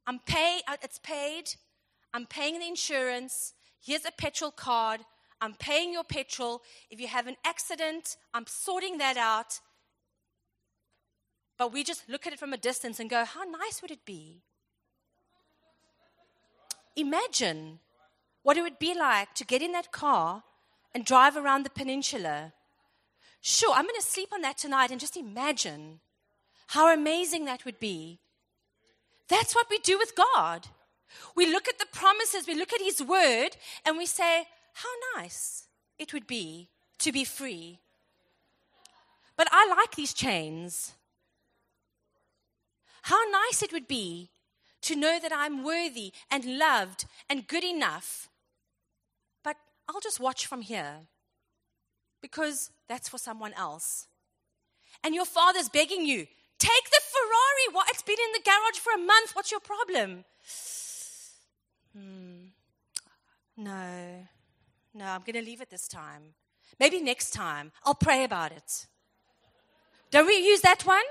I'm 0.06 0.18
pay, 0.18 0.60
uh, 0.66 0.76
it's 0.82 0.98
paid. 0.98 1.54
I'm 2.14 2.26
paying 2.26 2.58
the 2.58 2.66
insurance. 2.66 3.52
Here's 3.84 4.04
a 4.04 4.10
petrol 4.10 4.50
card. 4.50 5.00
I'm 5.40 5.54
paying 5.54 5.92
your 5.92 6.04
petrol. 6.04 6.62
If 6.90 7.00
you 7.00 7.08
have 7.08 7.26
an 7.26 7.36
accident, 7.44 8.16
I'm 8.32 8.46
sorting 8.46 8.98
that 8.98 9.16
out. 9.16 9.60
But 11.56 11.72
we 11.72 11.84
just 11.84 12.08
look 12.08 12.26
at 12.26 12.32
it 12.32 12.38
from 12.38 12.52
a 12.52 12.56
distance 12.56 12.98
and 12.98 13.10
go, 13.10 13.24
how 13.24 13.44
nice 13.44 13.82
would 13.82 13.90
it 13.90 14.04
be? 14.04 14.42
Imagine 16.96 17.78
what 18.42 18.56
it 18.56 18.62
would 18.62 18.78
be 18.78 18.94
like 18.94 19.34
to 19.34 19.44
get 19.44 19.62
in 19.62 19.72
that 19.72 19.92
car 19.92 20.42
and 20.94 21.04
drive 21.04 21.36
around 21.36 21.64
the 21.64 21.70
peninsula. 21.70 22.52
Sure, 23.40 23.72
I'm 23.72 23.84
going 23.84 24.00
to 24.00 24.06
sleep 24.06 24.28
on 24.32 24.42
that 24.42 24.58
tonight 24.58 24.90
and 24.90 25.00
just 25.00 25.16
imagine 25.16 26.00
how 26.68 26.92
amazing 26.92 27.44
that 27.44 27.64
would 27.64 27.78
be. 27.80 28.18
That's 29.28 29.54
what 29.54 29.68
we 29.70 29.78
do 29.78 29.98
with 29.98 30.14
God. 30.14 30.68
We 31.34 31.50
look 31.50 31.68
at 31.68 31.78
the 31.78 31.86
promises, 31.92 32.46
we 32.46 32.54
look 32.54 32.72
at 32.72 32.80
His 32.80 33.02
word, 33.02 33.56
and 33.84 33.98
we 33.98 34.06
say, 34.06 34.44
How 34.74 34.88
nice 35.16 35.64
it 35.98 36.12
would 36.12 36.26
be 36.26 36.68
to 36.98 37.12
be 37.12 37.24
free. 37.24 37.80
But 39.36 39.48
I 39.50 39.66
like 39.68 39.96
these 39.96 40.14
chains. 40.14 40.92
How 43.02 43.18
nice 43.30 43.62
it 43.62 43.72
would 43.72 43.88
be 43.88 44.30
to 44.82 44.96
know 44.96 45.18
that 45.20 45.32
I'm 45.32 45.64
worthy 45.64 46.12
and 46.30 46.58
loved 46.58 47.04
and 47.28 47.46
good 47.46 47.64
enough. 47.64 48.28
But 49.42 49.56
I'll 49.88 50.00
just 50.00 50.20
watch 50.20 50.46
from 50.46 50.62
here 50.62 51.06
because 52.20 52.70
that's 52.88 53.08
for 53.08 53.18
someone 53.18 53.52
else. 53.54 54.06
And 55.02 55.14
your 55.14 55.24
father's 55.24 55.68
begging 55.68 56.04
you, 56.04 56.26
take 56.58 56.84
the 56.90 57.00
Ferrari. 57.12 57.74
What? 57.74 57.88
It's 57.90 58.02
been 58.02 58.16
in 58.24 58.32
the 58.32 58.42
garage 58.44 58.78
for 58.78 58.92
a 58.92 59.04
month. 59.04 59.34
What's 59.34 59.50
your 59.50 59.60
problem? 59.60 60.24
Hmm. 61.96 62.46
No, 63.56 64.26
no, 64.94 65.04
I'm 65.04 65.20
going 65.20 65.34
to 65.34 65.42
leave 65.42 65.60
it 65.60 65.70
this 65.70 65.86
time. 65.86 66.34
Maybe 66.80 67.00
next 67.00 67.32
time. 67.32 67.72
I'll 67.84 67.94
pray 67.94 68.24
about 68.24 68.52
it. 68.52 68.86
Don't 70.10 70.26
we 70.26 70.36
use 70.36 70.60
that 70.62 70.86
one? 70.86 71.02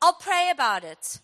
I'll 0.00 0.12
pray 0.14 0.50
about 0.52 0.84
it. 0.84 1.20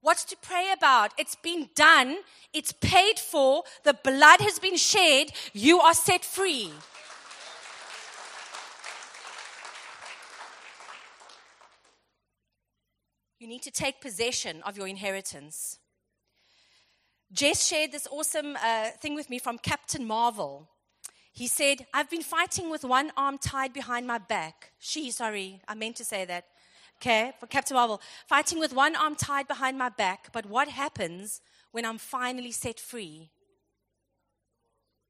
What's 0.00 0.24
to 0.26 0.36
pray 0.40 0.72
about? 0.72 1.12
It's 1.18 1.34
been 1.34 1.68
done. 1.74 2.18
It's 2.52 2.72
paid 2.72 3.18
for. 3.18 3.64
The 3.84 3.94
blood 3.94 4.40
has 4.40 4.58
been 4.58 4.76
shed. 4.76 5.32
You 5.52 5.80
are 5.80 5.94
set 5.94 6.24
free. 6.24 6.72
You 13.38 13.48
need 13.48 13.62
to 13.62 13.70
take 13.70 14.00
possession 14.00 14.62
of 14.62 14.76
your 14.76 14.88
inheritance. 14.88 15.78
Jess 17.32 17.66
shared 17.66 17.92
this 17.92 18.06
awesome 18.10 18.56
uh, 18.62 18.90
thing 19.02 19.14
with 19.14 19.28
me 19.28 19.38
from 19.38 19.58
Captain 19.58 20.06
Marvel. 20.06 20.68
He 21.32 21.48
said, 21.48 21.84
I've 21.92 22.08
been 22.08 22.22
fighting 22.22 22.70
with 22.70 22.82
one 22.82 23.12
arm 23.16 23.36
tied 23.36 23.74
behind 23.74 24.06
my 24.06 24.18
back. 24.18 24.70
She, 24.78 25.10
sorry, 25.10 25.60
I 25.68 25.74
meant 25.74 25.96
to 25.96 26.04
say 26.04 26.24
that. 26.24 26.46
Okay, 27.00 27.32
for 27.38 27.46
Captain 27.46 27.74
Marvel. 27.74 28.00
Fighting 28.26 28.58
with 28.58 28.72
one 28.72 28.96
arm 28.96 29.16
tied 29.16 29.46
behind 29.48 29.76
my 29.76 29.90
back, 29.90 30.28
but 30.32 30.46
what 30.46 30.68
happens 30.68 31.40
when 31.72 31.84
I'm 31.84 31.98
finally 31.98 32.52
set 32.52 32.80
free? 32.80 33.30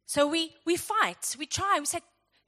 So 0.05 0.27
we, 0.27 0.55
we 0.64 0.77
fight, 0.77 1.37
we 1.38 1.46
try, 1.46 1.77
we 1.79 1.87
say, 1.87 2.01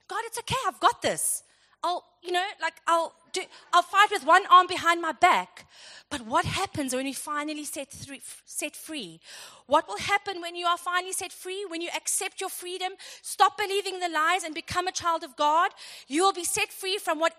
God, 0.07 0.21
it's 0.25 0.39
okay, 0.39 0.55
I've 0.67 0.79
got 0.79 1.01
this. 1.01 1.43
I'll, 1.83 2.03
you 2.21 2.31
know, 2.31 2.45
like 2.61 2.75
I'll 2.87 3.13
do, 3.31 3.41
I'll 3.73 3.83
fight 3.83 4.09
with 4.11 4.25
one 4.25 4.43
arm 4.51 4.67
behind 4.67 5.01
my 5.01 5.11
back. 5.11 5.65
But 6.09 6.25
what 6.25 6.45
happens 6.45 6.93
when 6.93 7.05
you 7.05 7.13
finally 7.13 7.63
set, 7.63 7.93
set 8.45 8.75
free? 8.75 9.19
What 9.67 9.87
will 9.87 9.99
happen 9.99 10.41
when 10.41 10.55
you 10.55 10.65
are 10.65 10.77
finally 10.77 11.13
set 11.13 11.31
free? 11.31 11.65
When 11.67 11.81
you 11.81 11.89
accept 11.95 12.41
your 12.41 12.49
freedom, 12.49 12.93
stop 13.21 13.57
believing 13.57 13.99
the 13.99 14.09
lies, 14.09 14.43
and 14.43 14.55
become 14.55 14.87
a 14.87 14.91
child 14.91 15.23
of 15.23 15.35
God? 15.35 15.71
You 16.07 16.23
will 16.23 16.33
be 16.33 16.43
set 16.43 16.73
free 16.73 16.97
from 16.97 17.19
whatever 17.19 17.37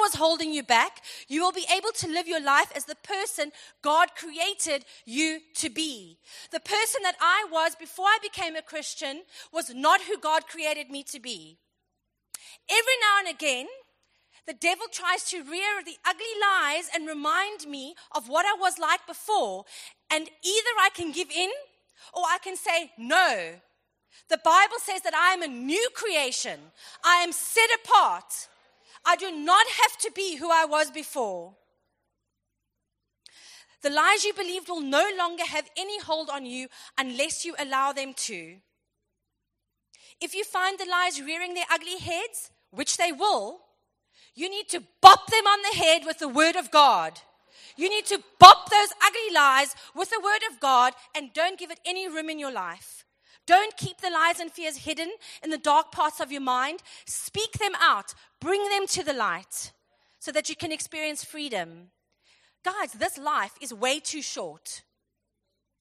was 0.00 0.14
holding 0.14 0.52
you 0.52 0.62
back. 0.62 1.02
You 1.26 1.42
will 1.42 1.52
be 1.52 1.66
able 1.76 1.90
to 1.90 2.08
live 2.08 2.28
your 2.28 2.40
life 2.40 2.70
as 2.76 2.84
the 2.84 2.94
person 2.94 3.50
God 3.82 4.14
created 4.14 4.84
you 5.04 5.40
to 5.56 5.68
be. 5.68 6.18
The 6.52 6.60
person 6.60 7.02
that 7.02 7.16
I 7.20 7.46
was 7.50 7.74
before 7.74 8.06
I 8.06 8.18
became 8.22 8.54
a 8.54 8.62
Christian 8.62 9.22
was 9.52 9.74
not 9.74 10.02
who 10.02 10.18
God 10.18 10.46
created 10.46 10.88
me 10.88 11.02
to 11.04 11.18
be. 11.18 11.58
Every 12.68 12.96
now 13.00 13.18
and 13.20 13.28
again, 13.28 13.66
the 14.46 14.54
devil 14.54 14.86
tries 14.92 15.24
to 15.30 15.42
rear 15.42 15.82
the 15.84 15.96
ugly 16.04 16.34
lies 16.40 16.88
and 16.94 17.06
remind 17.06 17.66
me 17.66 17.94
of 18.14 18.28
what 18.28 18.46
I 18.46 18.58
was 18.58 18.78
like 18.78 19.06
before. 19.06 19.64
And 20.10 20.22
either 20.22 20.70
I 20.80 20.90
can 20.94 21.12
give 21.12 21.30
in 21.30 21.50
or 22.12 22.22
I 22.22 22.38
can 22.42 22.56
say, 22.56 22.90
no. 22.98 23.54
The 24.28 24.40
Bible 24.44 24.76
says 24.78 25.02
that 25.02 25.14
I 25.14 25.32
am 25.32 25.42
a 25.42 25.48
new 25.48 25.88
creation, 25.94 26.58
I 27.04 27.16
am 27.16 27.32
set 27.32 27.70
apart. 27.82 28.48
I 29.06 29.16
do 29.16 29.30
not 29.30 29.66
have 29.66 29.98
to 29.98 30.12
be 30.14 30.36
who 30.36 30.50
I 30.50 30.64
was 30.64 30.90
before. 30.90 31.54
The 33.82 33.90
lies 33.90 34.24
you 34.24 34.32
believed 34.32 34.70
will 34.70 34.80
no 34.80 35.06
longer 35.18 35.44
have 35.44 35.70
any 35.76 36.00
hold 36.00 36.30
on 36.30 36.46
you 36.46 36.68
unless 36.96 37.44
you 37.44 37.54
allow 37.58 37.92
them 37.92 38.14
to. 38.14 38.56
If 40.24 40.34
you 40.34 40.42
find 40.42 40.78
the 40.78 40.90
lies 40.90 41.20
rearing 41.20 41.52
their 41.52 41.66
ugly 41.70 41.98
heads, 41.98 42.50
which 42.70 42.96
they 42.96 43.12
will, 43.12 43.58
you 44.34 44.48
need 44.48 44.70
to 44.70 44.82
bop 45.02 45.26
them 45.26 45.46
on 45.46 45.58
the 45.60 45.78
head 45.78 46.06
with 46.06 46.18
the 46.18 46.30
word 46.30 46.56
of 46.56 46.70
God. 46.70 47.20
You 47.76 47.90
need 47.90 48.06
to 48.06 48.22
bop 48.40 48.70
those 48.70 48.88
ugly 49.04 49.34
lies 49.34 49.76
with 49.94 50.08
the 50.08 50.22
word 50.24 50.40
of 50.50 50.60
God 50.60 50.94
and 51.14 51.34
don't 51.34 51.58
give 51.58 51.70
it 51.70 51.78
any 51.84 52.08
room 52.08 52.30
in 52.30 52.38
your 52.38 52.50
life. 52.50 53.04
Don't 53.46 53.76
keep 53.76 53.98
the 53.98 54.08
lies 54.08 54.40
and 54.40 54.50
fears 54.50 54.78
hidden 54.78 55.12
in 55.42 55.50
the 55.50 55.58
dark 55.58 55.92
parts 55.92 56.20
of 56.20 56.32
your 56.32 56.40
mind. 56.40 56.80
Speak 57.04 57.52
them 57.52 57.74
out. 57.78 58.14
Bring 58.40 58.66
them 58.70 58.86
to 58.86 59.04
the 59.04 59.12
light 59.12 59.72
so 60.20 60.32
that 60.32 60.48
you 60.48 60.56
can 60.56 60.72
experience 60.72 61.22
freedom. 61.22 61.90
Guys, 62.64 62.92
this 62.92 63.18
life 63.18 63.52
is 63.60 63.74
way 63.74 64.00
too 64.00 64.22
short. 64.22 64.84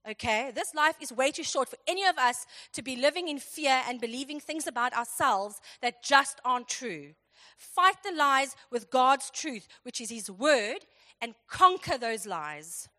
Okay? 0.09 0.51
This 0.53 0.73
life 0.73 0.95
is 0.99 1.13
way 1.13 1.31
too 1.31 1.43
short 1.43 1.69
for 1.69 1.77
any 1.87 2.05
of 2.05 2.17
us 2.17 2.45
to 2.73 2.81
be 2.81 2.95
living 2.95 3.27
in 3.27 3.39
fear 3.39 3.81
and 3.87 4.01
believing 4.01 4.39
things 4.39 4.67
about 4.67 4.93
ourselves 4.93 5.61
that 5.81 6.03
just 6.03 6.39
aren't 6.43 6.67
true. 6.67 7.13
Fight 7.57 7.95
the 8.03 8.11
lies 8.11 8.55
with 8.71 8.89
God's 8.89 9.29
truth, 9.29 9.67
which 9.83 10.01
is 10.01 10.09
His 10.09 10.29
word, 10.29 10.85
and 11.21 11.35
conquer 11.47 11.97
those 11.97 12.25
lies. 12.25 12.89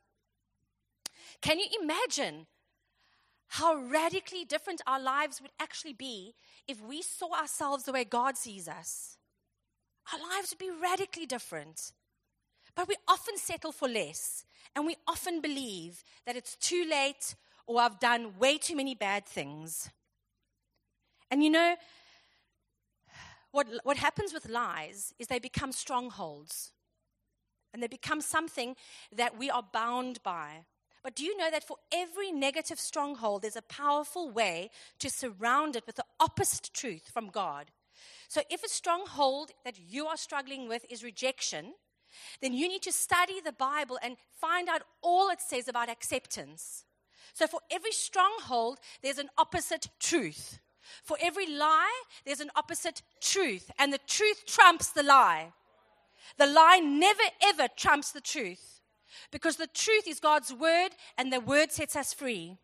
Can 1.43 1.59
you 1.59 1.67
imagine 1.83 2.47
how 3.49 3.77
radically 3.77 4.45
different 4.45 4.81
our 4.87 5.01
lives 5.01 5.41
would 5.43 5.51
actually 5.61 5.93
be 5.93 6.35
if 6.67 6.81
we 6.81 7.03
saw 7.03 7.39
ourselves 7.39 7.85
the 7.85 7.93
way 7.93 8.05
God 8.05 8.37
sees 8.37 8.67
us? 8.67 9.19
Our 10.13 10.19
lives 10.19 10.51
would 10.51 10.59
be 10.59 10.71
radically 10.71 11.27
different. 11.27 11.93
But 12.75 12.89
we 12.89 12.97
often 13.07 13.37
settle 13.37 13.73
for 13.73 13.89
less, 13.89 14.45
and 14.75 14.87
we 14.87 14.97
often 15.07 15.41
believe 15.41 16.03
that 16.27 16.37
it's 16.37 16.57
too 16.57 16.85
late 16.89 17.37
or 17.67 17.81
I've 17.81 18.01
done 18.01 18.35
way 18.39 18.59
too 18.59 18.77
many 18.77 18.95
bad 18.95 19.25
things. 19.27 19.91
And 21.31 21.43
you 21.43 21.51
know, 21.51 21.77
what, 23.53 23.67
what 23.85 23.97
happens 23.97 24.33
with 24.33 24.49
lies 24.49 25.15
is 25.19 25.29
they 25.29 25.39
become 25.39 25.73
strongholds. 25.73 26.73
And 27.73 27.83
they 27.83 27.89
become 27.89 28.21
something 28.21 28.77
that 29.17 29.39
we 29.39 29.51
are 29.51 29.65
bound 29.73 30.23
by. 30.23 30.65
But 31.03 31.17
do 31.17 31.25
you 31.25 31.37
know 31.37 31.51
that 31.51 31.65
for 31.65 31.77
every 31.93 32.33
negative 32.33 32.79
stronghold, 32.79 33.43
there's 33.43 33.57
a 33.57 33.63
powerful 33.63 34.31
way 34.31 34.71
to 35.01 35.11
surround 35.11 35.77
it 35.77 35.87
with 35.87 35.97
the 35.97 36.05
opposite 36.21 36.71
truth 36.73 37.11
from 37.13 37.29
God? 37.29 37.71
So 38.29 38.43
if 38.51 38.65
a 38.65 38.69
stronghold 38.69 39.51
that 39.65 39.79
you 39.79 40.07
are 40.07 40.17
struggling 40.17 40.69
with 40.69 40.85
is 40.89 41.05
rejection, 41.05 41.75
then 42.41 42.53
you 42.53 42.69
need 42.69 42.83
to 42.83 42.93
study 42.93 43.41
the 43.41 43.53
Bible 43.53 43.99
and 44.03 44.17
find 44.41 44.69
out 44.69 44.83
all 45.03 45.31
it 45.31 45.41
says 45.41 45.69
about 45.69 45.89
acceptance. 45.89 46.85
So 47.33 47.47
for 47.47 47.61
every 47.71 47.93
stronghold, 47.93 48.79
there's 49.03 49.19
an 49.19 49.31
opposite 49.39 49.89
truth. 49.99 50.61
For 51.03 51.17
every 51.21 51.47
lie, 51.47 52.03
there's 52.25 52.41
an 52.41 52.51
opposite 52.57 53.03
truth, 53.21 53.71
and 53.79 53.93
the 53.93 54.01
truth 54.07 54.45
trumps 54.47 54.91
the 54.91 55.03
lie. 55.03 55.53
The 56.39 56.47
lie 56.47 56.79
never 56.79 57.23
ever 57.43 57.69
trumps 57.77 58.13
the 58.13 58.21
truth 58.21 58.81
because 59.31 59.57
the 59.57 59.67
truth 59.67 60.07
is 60.07 60.21
God's 60.21 60.53
word, 60.53 60.91
and 61.17 61.33
the 61.33 61.41
word 61.41 61.73
sets 61.73 61.97
us 61.97 62.13
free. 62.13 62.59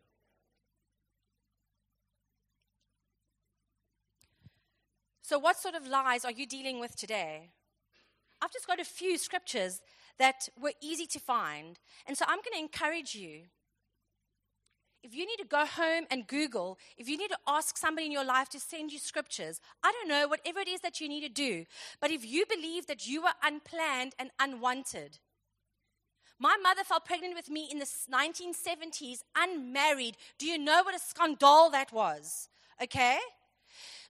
So, 5.21 5.39
what 5.39 5.57
sort 5.57 5.75
of 5.75 5.87
lies 5.87 6.25
are 6.25 6.31
you 6.31 6.45
dealing 6.45 6.79
with 6.79 6.95
today? 6.95 7.51
I've 8.41 8.51
just 8.51 8.67
got 8.67 8.79
a 8.79 8.85
few 8.85 9.17
scriptures 9.17 9.81
that 10.17 10.49
were 10.59 10.73
easy 10.81 11.05
to 11.07 11.19
find. 11.19 11.79
And 12.07 12.17
so 12.17 12.25
I'm 12.27 12.37
going 12.37 12.53
to 12.53 12.59
encourage 12.59 13.15
you 13.15 13.43
if 15.03 15.15
you 15.15 15.25
need 15.25 15.37
to 15.37 15.45
go 15.45 15.65
home 15.65 16.05
and 16.11 16.27
Google, 16.27 16.77
if 16.97 17.09
you 17.09 17.17
need 17.17 17.29
to 17.29 17.37
ask 17.47 17.77
somebody 17.77 18.05
in 18.05 18.11
your 18.11 18.23
life 18.23 18.49
to 18.49 18.59
send 18.59 18.91
you 18.91 18.99
scriptures, 18.99 19.59
I 19.83 19.91
don't 19.91 20.07
know, 20.07 20.27
whatever 20.27 20.59
it 20.59 20.67
is 20.67 20.81
that 20.81 21.01
you 21.01 21.09
need 21.09 21.21
to 21.21 21.29
do. 21.29 21.65
But 21.99 22.11
if 22.11 22.25
you 22.25 22.45
believe 22.47 22.87
that 22.87 23.07
you 23.07 23.23
were 23.23 23.33
unplanned 23.43 24.13
and 24.19 24.29
unwanted, 24.39 25.17
my 26.39 26.55
mother 26.61 26.83
fell 26.83 26.99
pregnant 26.99 27.35
with 27.35 27.49
me 27.49 27.67
in 27.71 27.79
the 27.79 27.85
1970s, 27.85 29.19
unmarried. 29.35 30.17
Do 30.37 30.45
you 30.45 30.57
know 30.57 30.81
what 30.83 30.95
a 30.95 30.99
scandal 30.99 31.69
that 31.71 31.91
was? 31.91 32.49
Okay? 32.81 33.19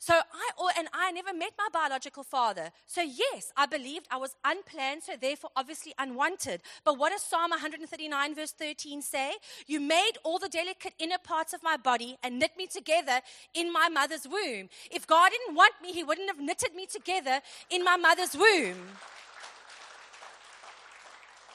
So 0.01 0.15
I, 0.15 0.71
and 0.79 0.87
I 0.95 1.11
never 1.11 1.31
met 1.31 1.51
my 1.59 1.67
biological 1.71 2.23
father. 2.23 2.71
So 2.87 3.03
yes, 3.03 3.53
I 3.55 3.67
believed 3.67 4.07
I 4.09 4.17
was 4.17 4.35
unplanned, 4.43 5.03
so 5.03 5.13
therefore 5.15 5.51
obviously 5.55 5.93
unwanted. 5.99 6.63
But 6.83 6.97
what 6.97 7.11
does 7.11 7.21
Psalm 7.21 7.51
139 7.51 8.33
verse 8.33 8.51
13 8.51 9.03
say? 9.03 9.33
You 9.67 9.79
made 9.79 10.13
all 10.23 10.39
the 10.39 10.49
delicate 10.49 10.95
inner 10.97 11.19
parts 11.23 11.53
of 11.53 11.61
my 11.61 11.77
body 11.77 12.17
and 12.23 12.39
knit 12.39 12.57
me 12.57 12.65
together 12.65 13.21
in 13.53 13.71
my 13.71 13.89
mother's 13.89 14.27
womb. 14.27 14.69
If 14.89 15.05
God 15.05 15.29
didn't 15.29 15.55
want 15.55 15.73
me, 15.83 15.91
he 15.91 16.03
wouldn't 16.03 16.29
have 16.29 16.39
knitted 16.39 16.73
me 16.73 16.87
together 16.87 17.39
in 17.69 17.83
my 17.83 17.95
mother's 17.95 18.35
womb. 18.35 18.97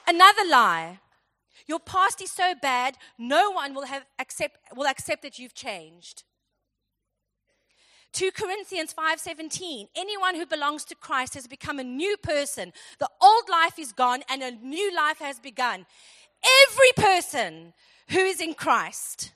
Another 0.07 0.43
lie. 0.49 0.99
Your 1.67 1.81
past 1.81 2.21
is 2.21 2.31
so 2.31 2.53
bad, 2.61 2.95
no 3.17 3.51
one 3.51 3.73
will, 3.73 3.87
have 3.87 4.05
accept, 4.19 4.57
will 4.73 4.87
accept 4.87 5.21
that 5.23 5.37
you've 5.37 5.53
changed. 5.53 6.23
2 8.17 8.31
Corinthians 8.31 8.93
5:17 8.93 9.89
Anyone 9.95 10.33
who 10.33 10.47
belongs 10.47 10.83
to 10.85 10.95
Christ 10.95 11.35
has 11.35 11.45
become 11.45 11.77
a 11.77 11.83
new 11.83 12.17
person. 12.17 12.73
The 12.97 13.11
old 13.21 13.47
life 13.47 13.77
is 13.77 13.91
gone 13.91 14.23
and 14.27 14.41
a 14.41 14.49
new 14.49 14.91
life 14.95 15.19
has 15.19 15.39
begun. 15.39 15.85
Every 16.63 16.91
person 16.95 17.75
who 18.09 18.17
is 18.17 18.41
in 18.41 18.55
Christ. 18.55 19.33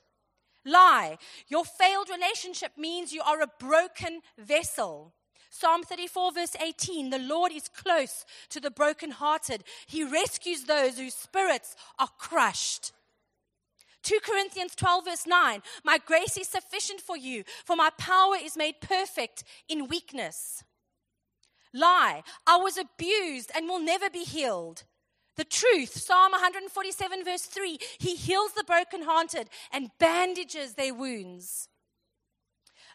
Lie. 0.65 1.19
Your 1.47 1.63
failed 1.63 2.09
relationship 2.09 2.71
means 2.75 3.13
you 3.13 3.21
are 3.21 3.43
a 3.43 3.51
broken 3.59 4.21
vessel. 4.39 5.13
Psalm 5.51 5.83
34, 5.83 6.31
verse 6.31 6.55
18 6.59 7.11
The 7.11 7.19
Lord 7.19 7.51
is 7.51 7.67
close 7.67 8.25
to 8.49 8.59
the 8.59 8.71
brokenhearted. 8.71 9.63
He 9.85 10.03
rescues 10.03 10.63
those 10.63 10.97
whose 10.97 11.13
spirits 11.13 11.75
are 11.99 12.09
crushed. 12.17 12.93
2 14.03 14.19
Corinthians 14.23 14.75
12, 14.75 15.05
verse 15.05 15.27
9 15.27 15.61
My 15.83 15.99
grace 16.05 16.37
is 16.37 16.47
sufficient 16.47 17.01
for 17.01 17.17
you, 17.17 17.43
for 17.65 17.75
my 17.75 17.89
power 17.97 18.35
is 18.41 18.57
made 18.57 18.81
perfect 18.81 19.43
in 19.67 19.87
weakness. 19.87 20.63
Lie, 21.73 22.23
I 22.45 22.57
was 22.57 22.77
abused 22.77 23.51
and 23.55 23.67
will 23.67 23.79
never 23.79 24.09
be 24.09 24.23
healed. 24.23 24.83
The 25.37 25.45
truth, 25.45 25.93
Psalm 25.97 26.33
147, 26.33 27.23
verse 27.23 27.43
3 27.43 27.79
He 27.99 28.15
heals 28.15 28.51
the 28.53 28.63
brokenhearted 28.63 29.49
and 29.71 29.91
bandages 29.97 30.73
their 30.73 30.93
wounds. 30.93 31.69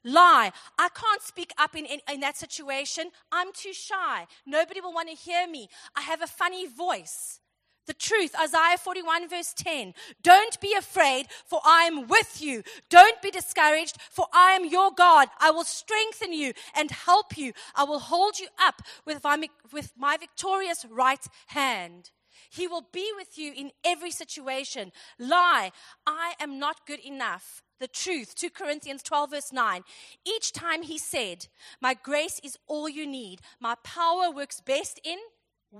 Lie, 0.04 0.52
I 0.78 0.88
can't 0.90 1.22
speak 1.22 1.52
up 1.58 1.74
in, 1.74 1.84
in, 1.84 2.00
in 2.12 2.20
that 2.20 2.36
situation. 2.36 3.10
I'm 3.32 3.52
too 3.52 3.72
shy. 3.72 4.26
Nobody 4.46 4.80
will 4.80 4.92
want 4.92 5.08
to 5.08 5.16
hear 5.16 5.48
me. 5.48 5.68
I 5.96 6.02
have 6.02 6.22
a 6.22 6.28
funny 6.28 6.66
voice. 6.66 7.40
The 7.86 7.94
truth, 7.94 8.34
Isaiah 8.40 8.78
41, 8.78 9.28
verse 9.28 9.54
10. 9.54 9.94
Don't 10.22 10.60
be 10.60 10.74
afraid, 10.74 11.26
for 11.46 11.60
I 11.64 11.84
am 11.84 12.08
with 12.08 12.42
you. 12.42 12.62
Don't 12.90 13.20
be 13.22 13.30
discouraged, 13.30 13.96
for 14.10 14.26
I 14.32 14.52
am 14.52 14.64
your 14.64 14.90
God. 14.90 15.28
I 15.38 15.52
will 15.52 15.64
strengthen 15.64 16.32
you 16.32 16.52
and 16.74 16.90
help 16.90 17.38
you. 17.38 17.52
I 17.76 17.84
will 17.84 18.00
hold 18.00 18.40
you 18.40 18.48
up 18.60 18.82
with 19.04 19.22
my, 19.22 19.48
with 19.72 19.92
my 19.96 20.16
victorious 20.16 20.84
right 20.90 21.24
hand. 21.48 22.10
He 22.50 22.66
will 22.66 22.86
be 22.92 23.12
with 23.16 23.38
you 23.38 23.52
in 23.56 23.70
every 23.84 24.10
situation. 24.10 24.92
Lie, 25.18 25.70
I 26.06 26.34
am 26.40 26.58
not 26.58 26.86
good 26.86 27.00
enough. 27.00 27.62
The 27.78 27.88
truth, 27.88 28.34
2 28.34 28.50
Corinthians 28.50 29.02
12, 29.02 29.30
verse 29.30 29.52
9. 29.52 29.82
Each 30.24 30.50
time 30.50 30.82
he 30.82 30.98
said, 30.98 31.48
My 31.80 31.94
grace 31.94 32.40
is 32.42 32.58
all 32.66 32.88
you 32.88 33.06
need. 33.06 33.42
My 33.60 33.74
power 33.82 34.30
works 34.30 34.60
best 34.60 34.98
in 35.04 35.18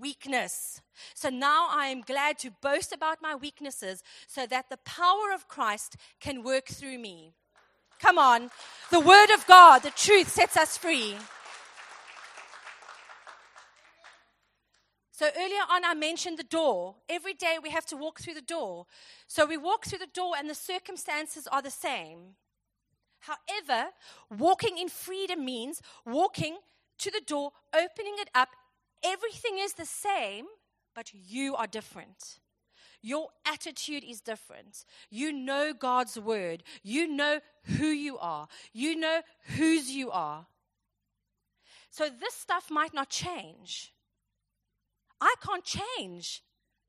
weakness. 0.01 0.81
So 1.15 1.29
now 1.29 1.69
I 1.71 1.87
am 1.87 2.01
glad 2.01 2.39
to 2.39 2.51
boast 2.63 2.93
about 2.93 3.23
my 3.23 3.35
weaknesses 3.35 4.03
so 4.27 4.47
that 4.47 4.71
the 4.71 4.79
power 4.79 5.33
of 5.35 5.49
Christ 5.49 5.97
can 6.21 6.43
work 6.43 6.67
through 6.67 6.99
me. 6.99 7.33
Come 8.01 8.19
on. 8.19 8.51
The 8.91 9.01
word 9.01 9.31
of 9.35 9.47
God, 9.47 9.83
the 9.83 9.91
truth 9.91 10.29
sets 10.29 10.57
us 10.57 10.77
free. 10.77 11.17
So 15.13 15.31
earlier 15.35 15.63
on, 15.71 15.83
I 15.83 15.95
mentioned 15.95 16.39
the 16.39 16.43
door. 16.43 16.97
Every 17.09 17.33
day 17.33 17.57
we 17.63 17.71
have 17.71 17.87
to 17.87 17.97
walk 17.97 18.21
through 18.21 18.35
the 18.35 18.43
door. 18.43 18.85
So 19.27 19.47
we 19.47 19.57
walk 19.57 19.87
through 19.87 20.01
the 20.01 20.09
door, 20.13 20.35
and 20.39 20.49
the 20.49 20.55
circumstances 20.55 21.49
are 21.51 21.63
the 21.63 21.71
same. 21.71 22.37
However, 23.21 23.93
walking 24.31 24.77
in 24.77 24.91
freedom 24.91 25.43
means 25.43 25.81
walking 26.05 26.59
to 26.99 27.11
the 27.11 27.23
door, 27.27 27.53
opening 27.75 28.17
it 28.19 28.29
up. 28.35 28.51
Everything 29.05 29.59
is 29.59 29.75
the 29.75 29.87
same, 29.87 30.47
but 30.95 31.13
you 31.13 31.55
are 31.57 31.67
different. 31.67 32.39
Your 33.03 33.29
attitude 33.47 34.03
is 34.05 34.21
different. 34.21 34.85
You 35.11 35.33
know 35.33 35.73
God's 35.73 36.19
word. 36.19 36.63
You 36.83 37.07
know 37.07 37.41
who 37.79 37.87
you 37.87 38.19
are. 38.19 38.49
You 38.73 38.97
know 38.97 39.23
whose 39.57 39.91
you 39.91 40.11
are. 40.11 40.47
So 41.91 42.09
this 42.09 42.35
stuff 42.35 42.71
might 42.71 42.93
not 42.93 43.09
change. 43.09 43.93
I 45.21 45.35
can't 45.43 45.65
change 45.65 46.43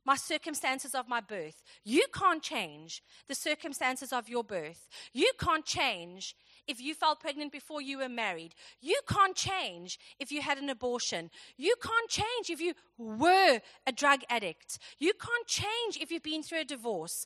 my 0.06 0.16
circumstances 0.16 0.96
of 0.96 1.08
my 1.08 1.20
birth. 1.20 1.62
You 1.84 2.06
can't 2.14 2.42
change 2.42 3.04
the 3.28 3.36
circumstances 3.36 4.14
of 4.14 4.30
your 4.30 4.44
birth. 4.44 4.88
You 5.14 5.32
can't 5.40 5.66
change 5.66 6.36
if 6.68 6.82
you 6.82 6.94
fell 6.94 7.16
pregnant 7.16 7.52
before 7.52 7.82
you 7.82 7.98
were 8.00 8.10
married. 8.10 8.54
You 8.82 9.00
can't 9.10 9.36
change 9.36 10.00
if 10.20 10.32
you 10.32 10.42
had 10.42 10.58
an 10.58 10.70
abortion. 10.70 11.30
You 11.58 11.76
can't 11.82 12.10
change 12.10 12.50
if 12.50 12.60
you 12.60 12.74
were 12.98 13.60
a 13.86 13.92
drug 13.92 14.22
addict. 14.30 14.80
You 15.00 15.14
can't 15.14 15.48
change 15.48 15.98
if 16.02 16.12
you've 16.12 16.24
been 16.24 16.44
through 16.44 16.62
a 16.62 16.66
divorce. 16.66 17.26